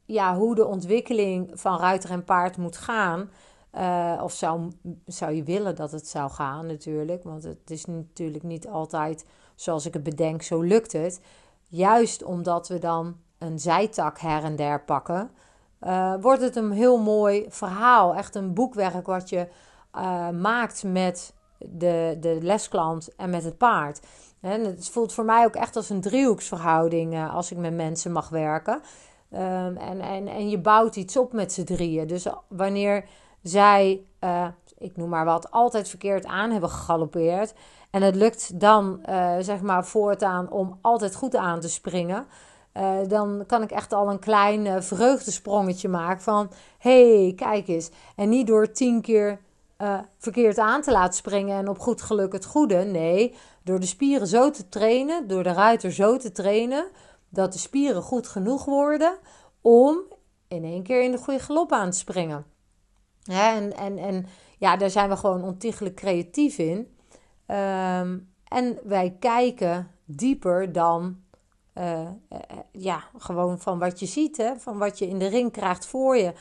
ja, 0.05 0.35
hoe 0.35 0.55
de 0.55 0.65
ontwikkeling 0.65 1.51
van 1.53 1.79
ruiter 1.79 2.11
en 2.11 2.23
paard 2.23 2.57
moet 2.57 2.77
gaan. 2.77 3.29
Uh, 3.73 4.21
of 4.23 4.31
zou, 4.31 4.71
zou 5.05 5.31
je 5.31 5.43
willen 5.43 5.75
dat 5.75 5.91
het 5.91 6.07
zou 6.07 6.31
gaan, 6.31 6.65
natuurlijk. 6.65 7.23
Want 7.23 7.43
het 7.43 7.71
is 7.71 7.85
natuurlijk 7.85 8.43
niet 8.43 8.67
altijd 8.67 9.25
zoals 9.55 9.85
ik 9.85 9.93
het 9.93 10.03
bedenk, 10.03 10.41
zo 10.41 10.61
lukt 10.61 10.91
het. 10.91 11.21
Juist 11.67 12.23
omdat 12.23 12.67
we 12.67 12.79
dan 12.79 13.15
een 13.37 13.59
zijtak 13.59 14.19
her 14.19 14.43
en 14.43 14.55
der 14.55 14.83
pakken, 14.83 15.31
uh, 15.81 16.13
wordt 16.21 16.41
het 16.41 16.55
een 16.55 16.71
heel 16.71 16.97
mooi 16.97 17.45
verhaal. 17.49 18.15
Echt 18.15 18.35
een 18.35 18.53
boekwerk 18.53 19.05
wat 19.05 19.29
je 19.29 19.47
maakt 20.31 20.83
met 20.83 21.33
de, 21.69 22.17
de 22.19 22.37
lesklant 22.41 23.15
en 23.15 23.29
met 23.29 23.43
het 23.43 23.57
paard. 23.57 23.99
En 24.41 24.65
het 24.65 24.89
voelt 24.89 25.13
voor 25.13 25.25
mij 25.25 25.45
ook 25.45 25.55
echt 25.55 25.75
als 25.75 25.89
een 25.89 26.01
driehoeksverhouding 26.01 27.29
als 27.31 27.51
ik 27.51 27.57
met 27.57 27.73
mensen 27.73 28.11
mag 28.11 28.29
werken. 28.29 28.81
Um, 29.33 29.77
en, 29.77 30.01
en, 30.01 30.27
en 30.27 30.49
je 30.49 30.59
bouwt 30.59 30.95
iets 30.95 31.17
op 31.17 31.33
met 31.33 31.53
z'n 31.53 31.63
drieën. 31.63 32.07
Dus 32.07 32.27
wanneer 32.47 33.05
zij, 33.41 34.05
uh, 34.23 34.47
ik 34.77 34.97
noem 34.97 35.09
maar 35.09 35.25
wat, 35.25 35.51
altijd 35.51 35.89
verkeerd 35.89 36.25
aan 36.25 36.51
hebben 36.51 36.69
gegalopeerd. 36.69 37.53
En 37.91 38.01
het 38.01 38.15
lukt 38.15 38.59
dan, 38.59 38.99
uh, 39.09 39.35
zeg 39.39 39.61
maar, 39.61 39.85
voortaan 39.85 40.51
om 40.51 40.77
altijd 40.81 41.15
goed 41.15 41.35
aan 41.35 41.59
te 41.59 41.69
springen. 41.69 42.25
Dan 43.07 43.43
kan 43.47 43.61
ik 43.61 43.71
echt 43.71 43.93
al 43.93 44.09
een 44.09 44.19
klein 44.19 44.83
vreugdesprongetje 44.83 45.89
maken 45.89 46.21
van... 46.21 46.51
hey, 46.77 47.33
kijk 47.35 47.67
eens. 47.67 47.89
En 48.15 48.29
niet 48.29 48.47
door 48.47 48.71
tien 48.71 49.01
keer 49.01 49.39
verkeerd 50.17 50.57
aan 50.57 50.81
te 50.81 50.91
laten 50.91 51.13
springen 51.13 51.57
en 51.57 51.69
op 51.69 51.79
goed 51.79 52.01
geluk 52.01 52.33
het 52.33 52.45
goede. 52.45 52.75
Nee, 52.75 53.35
door 53.63 53.79
de 53.79 53.85
spieren 53.85 54.27
zo 54.27 54.49
te 54.49 54.69
trainen, 54.69 55.27
door 55.27 55.43
de 55.43 55.53
ruiter 55.53 55.91
zo 55.91 56.17
te 56.17 56.31
trainen 56.31 56.87
dat 57.29 57.53
de 57.53 57.59
spieren 57.59 58.01
goed 58.01 58.27
genoeg 58.27 58.65
worden 58.65 59.17
om 59.61 59.99
in 60.47 60.63
één 60.63 60.83
keer 60.83 61.03
in 61.03 61.11
de 61.11 61.17
goede 61.17 61.39
galop 61.39 61.71
aan 61.71 61.91
te 61.91 61.97
springen. 61.97 62.45
en, 63.23 63.77
en, 63.77 63.97
en 63.97 64.25
ja, 64.57 64.77
daar 64.77 64.89
zijn 64.89 65.09
we 65.09 65.15
gewoon 65.15 65.43
ontiegelijk 65.43 65.95
creatief 65.95 66.57
in. 66.57 66.97
Ehm, 67.45 68.19
en 68.47 68.79
wij 68.83 69.15
kijken 69.19 69.91
dieper 70.05 70.71
dan 70.71 71.19
uh, 71.73 72.09
ja, 72.71 73.03
gewoon 73.17 73.59
van 73.59 73.79
wat 73.79 73.99
je 73.99 74.05
ziet, 74.05 74.37
hè? 74.37 74.55
van 74.55 74.77
wat 74.77 74.99
je 74.99 75.07
in 75.07 75.19
de 75.19 75.27
ring 75.27 75.51
krijgt 75.51 75.85
voor 75.85 76.17
je. 76.17 76.33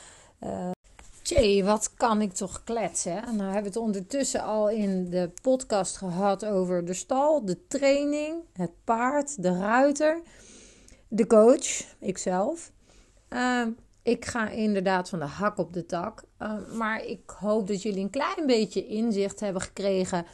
Wat 1.65 1.95
kan 1.95 2.21
ik 2.21 2.33
toch 2.33 2.65
kletsen? 2.65 3.15
Nou 3.15 3.43
hebben 3.43 3.63
we 3.63 3.69
het 3.69 3.77
ondertussen 3.77 4.43
al 4.43 4.71
in 4.71 5.11
de 5.11 5.31
podcast 5.43 5.97
gehad 5.97 6.45
over 6.45 6.85
de 6.85 6.95
stal, 6.95 7.45
de 7.45 7.67
training, 7.67 8.43
het 8.53 8.71
paard, 8.85 9.43
de 9.43 9.59
ruiter 9.59 10.23
de 11.09 11.27
coach, 11.27 11.97
ikzelf. 12.01 12.73
Uh, 13.29 13.67
ik 14.03 14.25
ga 14.25 14.49
inderdaad 14.49 15.09
van 15.09 15.19
de 15.19 15.25
hak 15.25 15.59
op 15.59 15.73
de 15.73 15.87
tak. 15.87 16.23
Uh, 16.39 16.53
maar 16.73 17.05
ik 17.05 17.31
hoop 17.39 17.67
dat 17.67 17.83
jullie 17.83 18.03
een 18.03 18.11
klein 18.11 18.47
beetje 18.47 18.87
inzicht 18.87 19.41
hebben 19.41 19.63
gekregen 19.63 20.27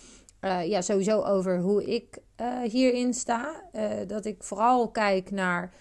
ja, 0.64 0.80
sowieso 0.80 1.22
over 1.22 1.60
hoe 1.60 1.84
ik 1.84 2.18
hierin 2.62 3.14
sta. 3.14 3.62
dat 4.06 4.24
ik 4.24 4.42
vooral 4.42 4.90
kijk 4.90 5.30
naar 5.30 5.72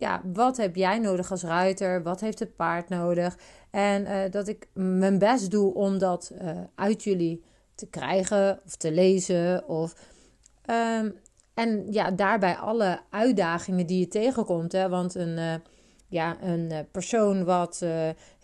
ja, 0.00 0.22
wat 0.32 0.56
heb 0.56 0.76
jij 0.76 0.98
nodig 0.98 1.30
als 1.30 1.42
ruiter? 1.42 2.02
Wat 2.02 2.20
heeft 2.20 2.38
het 2.38 2.56
paard 2.56 2.88
nodig? 2.88 3.38
En 3.70 4.30
dat 4.30 4.48
ik 4.48 4.68
mijn 4.74 5.18
best 5.18 5.50
doe 5.50 5.74
om 5.74 5.98
dat 5.98 6.32
uit 6.74 7.04
jullie 7.04 7.42
te 7.80 7.86
krijgen 7.86 8.60
of 8.66 8.76
te 8.76 8.92
lezen. 8.92 9.68
Of, 9.68 9.94
um, 10.70 11.14
en 11.54 11.92
ja, 11.92 12.10
daarbij 12.10 12.54
alle 12.54 13.00
uitdagingen 13.10 13.86
die 13.86 13.98
je 13.98 14.08
tegenkomt. 14.08 14.72
Hè? 14.72 14.88
Want 14.88 15.14
een, 15.14 15.38
uh, 15.38 15.54
ja, 16.08 16.36
een 16.42 16.70
eh, 16.70 16.78
persoon 16.90 17.44
wat 17.44 17.84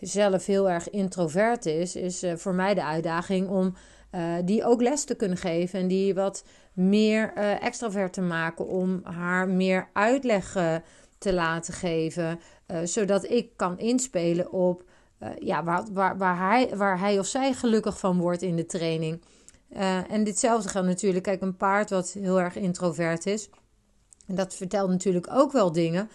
zelf 0.01 0.47
heel 0.47 0.71
erg 0.71 0.91
introvert 0.91 1.67
is, 1.67 1.97
is 1.97 2.25
voor 2.35 2.55
mij 2.55 2.75
de 2.75 2.85
uitdaging 2.85 3.49
om 3.49 3.75
die 4.45 4.65
ook 4.65 4.83
les 4.83 5.05
te 5.05 5.15
kunnen 5.15 5.39
geven. 5.39 5.81
En 5.81 5.89
die 5.89 6.15
wat 6.15 6.45
meer 6.73 7.33
extravert 7.61 8.13
te 8.13 8.21
maken. 8.21 8.67
Om 8.67 9.01
haar 9.05 9.49
meer 9.49 9.89
uitleg 9.93 10.53
te 10.53 10.83
laten 11.35 11.75
geven. 11.75 12.41
zodat 12.85 13.31
ik 13.31 13.51
kan 13.57 13.79
inspelen 13.79 14.53
op 14.53 14.85
ja, 15.39 15.65
waar, 15.65 15.85
waar, 15.93 16.19
waar, 16.19 16.39
hij, 16.39 16.77
waar 16.77 16.99
hij 16.99 17.19
of 17.19 17.27
zij 17.27 17.53
gelukkig 17.53 17.99
van 17.99 18.19
wordt 18.19 18.43
in 18.43 18.57
de 18.57 18.67
training. 18.67 19.23
Uh, 19.73 20.11
en 20.11 20.25
ditzelfde 20.25 20.69
geldt 20.69 20.89
natuurlijk, 20.89 21.25
kijk, 21.25 21.41
een 21.41 21.57
paard 21.57 21.91
wat 21.91 22.13
heel 22.13 22.41
erg 22.41 22.57
introvert 22.57 23.27
is. 23.27 23.49
En 24.27 24.35
dat 24.35 24.55
vertelt 24.55 24.91
natuurlijk 24.91 25.27
ook 25.31 25.53
wel 25.53 25.73
dingen. 25.73 26.11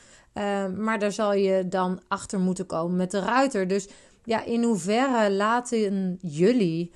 Maar 0.78 1.00
daar 1.00 1.12
zal 1.12 1.34
je 1.34 1.68
dan 1.68 2.02
achter 2.08 2.40
moeten 2.40 2.66
komen 2.66 2.96
met 2.96 3.12
de 3.12 3.20
ruiter. 3.20 3.68
Dus 3.68 3.88
ja, 4.24 4.44
in 4.44 4.64
hoeverre 4.64 5.32
laten 5.32 6.18
jullie 6.22 6.92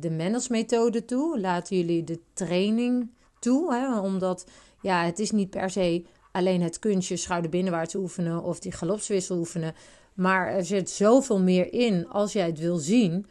de 0.00 0.10
Mendels-methode 0.10 1.04
toe? 1.04 1.40
Laten 1.40 1.76
jullie 1.76 2.04
de 2.04 2.20
training 2.32 3.10
toe? 3.38 3.74
Hè? 3.74 3.98
Omdat 3.98 4.46
ja, 4.80 5.04
het 5.04 5.18
is 5.18 5.30
niet 5.30 5.50
per 5.50 5.70
se 5.70 6.04
alleen 6.34 6.62
het 6.62 6.78
kunstje 6.78 7.16
schouder 7.16 7.50
binnenwaarts 7.50 7.94
oefenen 7.94 8.42
of 8.42 8.58
die 8.58 8.72
galopswissel 8.72 9.38
oefenen. 9.38 9.74
Maar 10.14 10.48
er 10.48 10.64
zit 10.64 10.90
zoveel 10.90 11.40
meer 11.40 11.72
in 11.72 12.08
als 12.08 12.32
jij 12.32 12.46
het 12.46 12.58
wil 12.58 12.76
zien. 12.76 13.26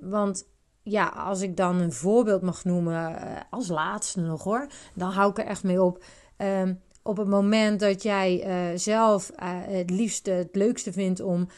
want 0.00 0.44
ja, 0.82 1.06
als 1.06 1.40
ik 1.40 1.56
dan 1.56 1.80
een 1.80 1.92
voorbeeld 1.92 2.42
mag 2.42 2.64
noemen, 2.64 3.16
eh, 3.16 3.40
als 3.50 3.68
laatste 3.68 4.20
nog 4.20 4.42
hoor, 4.42 4.66
dan 4.94 5.10
hou 5.10 5.30
ik 5.30 5.38
er 5.38 5.44
echt 5.44 5.64
mee 5.64 5.82
op. 5.82 6.04
Um, 6.36 6.80
op 7.02 7.16
het 7.16 7.28
moment 7.28 7.80
dat 7.80 8.02
jij 8.02 8.46
uh, 8.46 8.78
zelf 8.78 9.30
het 9.66 9.90
liefste, 9.90 10.30
het 10.30 10.56
leukste 10.56 10.92
vindt 10.92 11.20
om 11.20 11.48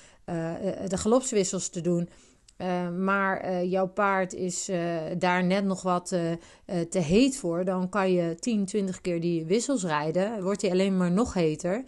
de 0.89 0.97
galopswissels 0.97 1.69
te 1.69 1.81
doen, 1.81 2.09
maar 2.99 3.65
jouw 3.65 3.87
paard 3.87 4.35
is 4.35 4.71
daar 5.19 5.45
net 5.45 5.65
nog 5.65 5.83
wat 5.83 6.09
te 6.91 6.99
heet 6.99 7.37
voor, 7.37 7.65
dan 7.65 7.89
kan 7.89 8.13
je 8.13 8.35
10, 8.35 8.65
20 8.65 9.01
keer 9.01 9.21
die 9.21 9.45
wissels 9.45 9.85
rijden. 9.85 10.43
Wordt 10.43 10.63
hij 10.63 10.71
alleen 10.71 10.97
maar 10.97 11.13
nog 11.13 11.35
heter. 11.35 11.85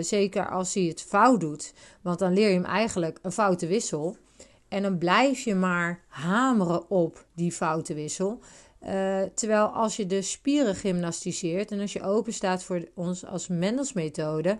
zeker 0.00 0.50
als 0.50 0.74
hij 0.74 0.82
het 0.82 1.02
fout 1.02 1.40
doet, 1.40 1.72
want 2.02 2.18
dan 2.18 2.32
leer 2.32 2.48
je 2.48 2.54
hem 2.54 2.64
eigenlijk 2.64 3.18
een 3.22 3.32
foute 3.32 3.66
wissel. 3.66 4.16
En 4.68 4.82
dan 4.82 4.98
blijf 4.98 5.40
je 5.40 5.54
maar 5.54 6.00
hameren 6.08 6.90
op 6.90 7.24
die 7.34 7.52
foute 7.52 7.94
wissel. 7.94 8.40
Terwijl 9.34 9.66
als 9.66 9.96
je 9.96 10.06
de 10.06 10.22
spieren 10.22 10.74
gymnastiseert 10.74 11.70
en 11.70 11.80
als 11.80 11.92
je 11.92 12.02
open 12.02 12.32
staat 12.32 12.62
voor 12.62 12.84
ons 12.94 13.26
als 13.26 13.48
Mendelsmethode, 13.48 14.58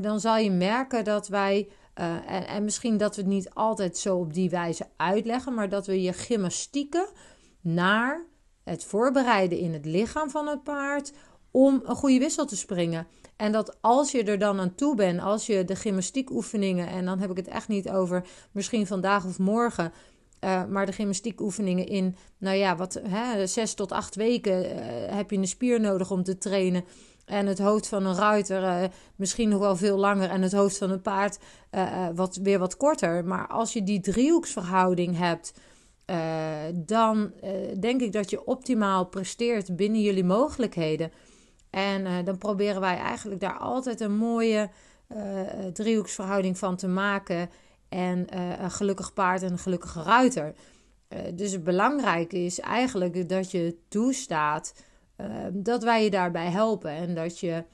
dan 0.00 0.20
zal 0.20 0.36
je 0.36 0.50
merken 0.50 1.04
dat 1.04 1.28
wij, 1.28 1.68
uh, 2.00 2.30
en, 2.30 2.46
en, 2.46 2.64
misschien 2.64 2.96
dat 2.96 3.16
we 3.16 3.22
het 3.22 3.30
niet 3.30 3.50
altijd 3.50 3.98
zo 3.98 4.16
op 4.16 4.34
die 4.34 4.50
wijze 4.50 4.86
uitleggen, 4.96 5.54
maar 5.54 5.68
dat 5.68 5.86
we 5.86 6.02
je 6.02 6.12
gymnastieken 6.12 7.06
naar 7.60 8.24
het 8.64 8.84
voorbereiden 8.84 9.58
in 9.58 9.72
het 9.72 9.84
lichaam 9.84 10.30
van 10.30 10.46
het 10.46 10.62
paard 10.62 11.12
om 11.50 11.82
een 11.84 11.96
goede 11.96 12.18
wissel 12.18 12.46
te 12.46 12.56
springen. 12.56 13.06
En 13.36 13.52
dat 13.52 13.76
als 13.80 14.10
je 14.10 14.24
er 14.24 14.38
dan 14.38 14.60
aan 14.60 14.74
toe 14.74 14.94
bent, 14.94 15.20
als 15.20 15.46
je 15.46 15.64
de 15.64 15.76
gymnastiekoefeningen, 15.76 16.88
en 16.88 17.04
dan 17.04 17.18
heb 17.18 17.30
ik 17.30 17.36
het 17.36 17.48
echt 17.48 17.68
niet 17.68 17.90
over 17.90 18.24
misschien 18.52 18.86
vandaag 18.86 19.24
of 19.24 19.38
morgen, 19.38 19.92
uh, 20.44 20.64
maar 20.64 20.86
de 20.86 20.92
gymnastiekoefeningen 20.92 21.86
in, 21.86 22.16
nou 22.38 22.56
ja, 22.56 22.76
wat 22.76 23.00
hè, 23.08 23.46
zes 23.46 23.74
tot 23.74 23.92
acht 23.92 24.14
weken 24.14 24.64
uh, 24.64 24.76
heb 25.14 25.30
je 25.30 25.36
een 25.36 25.46
spier 25.46 25.80
nodig 25.80 26.10
om 26.10 26.22
te 26.22 26.38
trainen. 26.38 26.84
En 27.24 27.46
het 27.46 27.58
hoofd 27.58 27.88
van 27.88 28.06
een 28.06 28.14
ruiter 28.14 28.62
uh, 28.62 28.88
misschien 29.16 29.48
nog 29.48 29.60
wel 29.60 29.76
veel 29.76 29.98
langer. 29.98 30.30
En 30.30 30.42
het 30.42 30.52
hoofd 30.52 30.78
van 30.78 30.90
een 30.90 31.02
paard 31.02 31.38
wat, 32.14 32.38
weer 32.42 32.58
wat 32.58 32.76
korter. 32.76 33.24
Maar 33.24 33.46
als 33.46 33.72
je 33.72 33.82
die 33.82 34.00
driehoeksverhouding 34.00 35.18
hebt, 35.18 35.52
dan 36.74 37.32
denk 37.80 38.00
ik 38.00 38.12
dat 38.12 38.30
je 38.30 38.44
optimaal 38.44 39.06
presteert 39.06 39.76
binnen 39.76 40.00
jullie 40.00 40.24
mogelijkheden. 40.24 41.12
En 41.70 42.24
dan 42.24 42.38
proberen 42.38 42.80
wij 42.80 42.96
eigenlijk 42.96 43.40
daar 43.40 43.58
altijd 43.58 44.00
een 44.00 44.16
mooie 44.16 44.70
driehoeksverhouding 45.72 46.58
van 46.58 46.76
te 46.76 46.88
maken. 46.88 47.50
En 47.88 48.26
een 48.62 48.70
gelukkig 48.70 49.12
paard 49.12 49.42
en 49.42 49.52
een 49.52 49.58
gelukkige 49.58 50.02
ruiter. 50.02 50.54
dus 51.34 51.52
het 51.52 51.64
belangrijke 51.64 52.38
is 52.38 52.60
eigenlijk 52.60 53.28
dat 53.28 53.50
je 53.50 53.76
toestaat 53.88 54.74
dat 55.52 55.82
wij 55.82 56.04
je 56.04 56.10
daarbij 56.10 56.50
helpen. 56.50 56.90
En 56.90 57.14
dat 57.14 57.38
je 57.38 57.64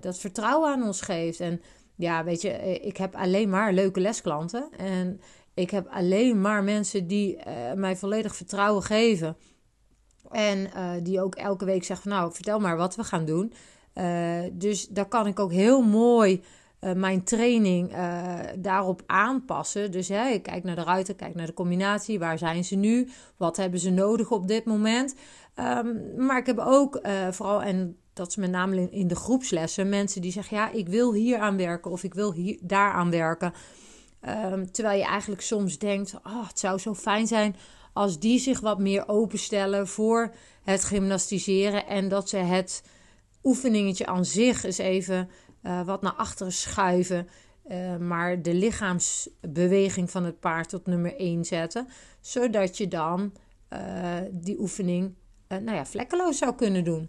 dat 0.00 0.18
vertrouwen 0.18 0.70
aan 0.70 0.82
ons 0.82 1.00
geeft. 1.00 1.40
En 1.40 1.60
ja, 1.94 2.24
weet 2.24 2.42
je, 2.42 2.80
ik 2.80 2.96
heb 2.96 3.14
alleen 3.14 3.48
maar 3.48 3.72
leuke 3.72 4.00
lesklanten. 4.00 4.68
En 4.76 5.20
ik 5.54 5.70
heb 5.70 5.88
alleen 5.88 6.40
maar 6.40 6.64
mensen 6.64 7.06
die 7.06 7.38
mij 7.74 7.96
volledig 7.96 8.36
vertrouwen 8.36 8.82
geven. 8.82 9.36
En 10.30 10.70
die 11.02 11.22
ook 11.22 11.34
elke 11.34 11.64
week 11.64 11.84
zegt 11.84 12.02
van 12.02 12.10
nou, 12.10 12.32
vertel 12.32 12.58
maar 12.58 12.76
wat 12.76 12.96
we 12.96 13.04
gaan 13.04 13.24
doen. 13.24 13.52
Dus 14.52 14.88
daar 14.88 15.08
kan 15.08 15.26
ik 15.26 15.38
ook 15.38 15.52
heel 15.52 15.82
mooi 15.82 16.42
uh, 16.80 16.92
mijn 16.92 17.24
training 17.24 17.92
daarop 18.58 19.02
aanpassen. 19.06 19.90
Dus 19.90 20.08
hè, 20.08 20.28
ik 20.28 20.42
kijk 20.42 20.64
naar 20.64 20.76
de 20.76 20.82
ruiten, 20.82 21.16
kijk 21.16 21.34
naar 21.34 21.46
de 21.46 21.54
combinatie. 21.54 22.18
Waar 22.18 22.38
zijn 22.38 22.64
ze 22.64 22.76
nu? 22.76 23.08
Wat 23.36 23.56
hebben 23.56 23.80
ze 23.80 23.90
nodig 23.90 24.30
op 24.30 24.48
dit 24.48 24.64
moment? 24.64 25.14
Um, 25.54 26.14
maar 26.16 26.38
ik 26.38 26.46
heb 26.46 26.58
ook 26.58 27.00
vooral, 27.30 27.62
en 27.62 27.96
dat 28.12 28.28
is 28.28 28.36
met 28.36 28.50
name 28.50 28.90
in 28.90 29.08
de 29.08 29.16
groepslessen, 29.16 29.88
mensen 29.88 30.20
die 30.20 30.32
zeggen: 30.32 30.56
ja, 30.56 30.70
ik 30.70 30.88
wil 30.88 31.12
hier 31.12 31.38
aan 31.38 31.56
werken 31.56 31.90
of 31.90 32.02
ik 32.02 32.14
wil 32.14 32.32
hier, 32.32 32.58
daar 32.62 32.92
aan 32.92 33.10
werken. 33.10 33.52
Um, 34.52 34.72
terwijl 34.72 34.98
je 34.98 35.04
eigenlijk 35.04 35.42
soms 35.42 35.78
denkt: 35.78 36.14
oh, 36.14 36.48
het 36.48 36.58
zou 36.58 36.78
zo 36.78 36.94
fijn 36.94 37.26
zijn 37.26 37.56
als 37.92 38.18
die 38.18 38.38
zich 38.38 38.60
wat 38.60 38.78
meer 38.78 39.08
openstellen 39.08 39.88
voor 39.88 40.34
het 40.64 40.84
gymnastiseren 40.84 41.86
en 41.86 42.08
dat 42.08 42.28
ze 42.28 42.36
het 42.36 42.82
oefeningetje 43.42 44.06
aan 44.06 44.24
zich 44.24 44.64
eens 44.64 44.78
even 44.78 45.28
uh, 45.62 45.82
wat 45.82 46.02
naar 46.02 46.12
achteren 46.12 46.52
schuiven. 46.52 47.28
Uh, 47.70 47.96
maar 47.96 48.42
de 48.42 48.54
lichaamsbeweging 48.54 50.10
van 50.10 50.24
het 50.24 50.40
paard 50.40 50.68
tot 50.68 50.86
nummer 50.86 51.16
1 51.16 51.44
zetten. 51.44 51.88
Zodat 52.20 52.76
je 52.76 52.88
dan 52.88 53.32
uh, 53.72 53.78
die 54.30 54.60
oefening 54.60 55.14
nou 55.48 55.72
ja, 55.72 55.86
vlekkeloos 55.86 56.38
zou 56.38 56.54
kunnen 56.54 56.84
doen. 56.84 57.08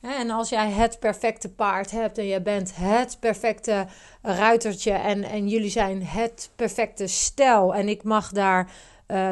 En 0.00 0.30
als 0.30 0.48
jij 0.48 0.70
het 0.70 0.98
perfecte 0.98 1.54
paard 1.54 1.90
hebt 1.90 2.18
en 2.18 2.26
jij 2.26 2.42
bent 2.42 2.76
het 2.76 3.16
perfecte 3.20 3.86
ruitertje 4.22 4.92
en, 4.92 5.24
en 5.24 5.48
jullie 5.48 5.70
zijn 5.70 6.02
het 6.02 6.50
perfecte 6.56 7.06
stel 7.06 7.74
en 7.74 7.88
ik 7.88 8.02
mag 8.02 8.32
daar 8.32 8.70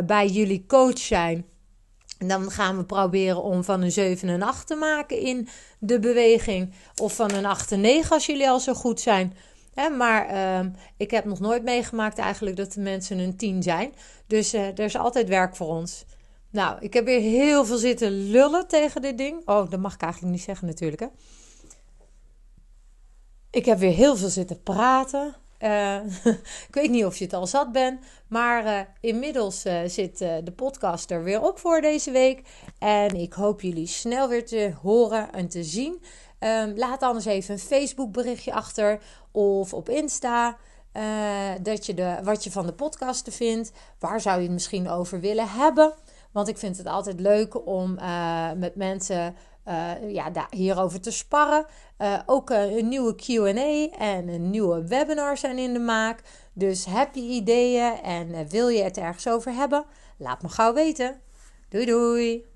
bij 0.07 0.29
jullie 0.29 0.65
coach 0.67 0.99
zijn. 0.99 1.47
En 2.19 2.29
dan 2.29 2.51
gaan 2.51 2.77
we 2.77 2.85
proberen 2.85 3.43
om 3.43 3.65
van 3.65 3.83
een 3.83 3.93
7 3.93 4.29
en 4.29 4.43
8 4.43 4.67
te 4.67 4.75
maken 4.75 5.19
in 5.21 5.49
de 5.79 5.99
beweging. 5.99 6.73
Of 6.97 7.15
van 7.15 7.33
een 7.33 7.47
8 7.47 7.73
en 7.73 7.81
9 7.81 8.11
als 8.11 8.27
jullie 8.27 8.49
al 8.49 8.61
zo 8.61 8.75
goed 8.75 9.01
zijn. 9.01 9.37
maar 9.99 10.33
uh, 10.33 10.73
ik 10.97 11.11
heb 11.11 11.25
nog 11.25 11.41
nooit 11.41 11.63
meegemaakt 11.63 12.19
eigenlijk 12.19 12.57
dat 12.57 12.73
de 12.73 12.81
mensen 12.81 13.19
een 13.19 13.37
10 13.37 13.63
zijn. 13.63 13.93
Dus 14.27 14.55
uh, 14.55 14.67
er 14.67 14.81
is 14.81 14.97
altijd 14.97 15.29
werk 15.29 15.57
voor 15.57 15.67
ons. 15.67 16.05
Nou, 16.51 16.77
ik 16.81 16.93
heb 16.93 17.05
weer 17.05 17.21
heel 17.21 17.65
veel 17.65 17.77
zitten 17.77 18.31
lullen 18.31 18.69
tegen 18.69 19.03
dit 19.03 19.19
ding. 19.19 19.49
Oh, 19.49 19.71
dat 19.71 19.81
mag 19.81 19.95
ik 19.95 20.03
eigenlijk 20.03 20.33
niet 20.33 20.43
zeggen 20.43 20.67
natuurlijk 20.67 21.01
hè. 21.01 21.09
Ik 23.51 23.65
heb 23.65 23.79
weer 23.79 23.93
heel 23.93 24.17
veel 24.17 24.29
zitten 24.29 24.63
praten. 24.63 25.35
Uh, 25.61 25.97
ik 26.69 26.75
weet 26.75 26.91
niet 26.91 27.05
of 27.05 27.17
je 27.17 27.25
het 27.25 27.33
al 27.33 27.47
zat 27.47 27.73
bent, 27.73 28.01
maar 28.29 28.65
uh, 28.65 28.81
inmiddels 29.01 29.67
uh, 29.67 29.81
zit 29.87 30.19
de 30.19 30.53
podcast 30.57 31.11
er 31.11 31.23
weer 31.23 31.43
op 31.43 31.59
voor 31.59 31.81
deze 31.81 32.11
week. 32.11 32.43
En 32.79 33.15
ik 33.15 33.33
hoop 33.33 33.61
jullie 33.61 33.87
snel 33.87 34.29
weer 34.29 34.47
te 34.47 34.73
horen 34.83 35.33
en 35.33 35.49
te 35.49 35.65
zien. 35.65 36.03
Um, 36.41 36.77
laat 36.77 37.03
anders 37.03 37.25
even 37.25 37.55
een 37.55 37.61
Facebook 37.61 38.13
berichtje 38.13 38.53
achter 38.53 39.03
of 39.33 39.75
op 39.75 39.89
Insta. 39.89 40.57
dat 41.63 41.87
je 41.87 41.95
de, 41.95 42.17
wat 42.23 42.45
je 42.45 42.51
van 42.51 42.67
de 42.67 42.73
podcasten 42.73 43.33
vindt. 43.33 43.73
Waar 43.99 44.21
zou 44.21 44.37
je 44.37 44.43
het 44.43 44.53
misschien 44.53 44.89
over 44.89 45.21
willen 45.21 45.49
hebben? 45.49 45.95
Want 46.33 46.49
ik 46.49 46.59
vind 46.59 46.77
het 46.77 46.87
altijd 46.87 47.21
leuk 47.21 47.67
om 47.67 47.99
met 48.57 48.75
mensen 48.75 49.37
ja, 50.09 50.31
daar, 50.31 50.49
hierover 50.51 51.01
te 51.01 51.11
sparren. 51.11 51.67
Uh, 51.99 52.19
ook 52.27 52.51
een 52.51 52.89
nieuwe 52.89 53.15
QA 53.15 53.97
en 53.99 54.29
een 54.29 54.51
nieuwe 54.51 54.87
webinar 54.87 55.37
zijn 55.37 55.59
in 55.59 55.73
de 55.73 55.79
maak. 55.79 56.21
Dus 56.53 56.85
heb 56.85 57.15
je 57.15 57.21
ideeën 57.21 58.03
en 58.03 58.49
wil 58.49 58.69
je 58.69 58.83
het 58.83 58.97
ergens 58.97 59.29
over 59.29 59.53
hebben? 59.53 59.85
Laat 60.17 60.43
me 60.43 60.49
gauw 60.49 60.75
weten. 60.75 61.21
Doei 61.69 61.85
doei! 61.85 62.56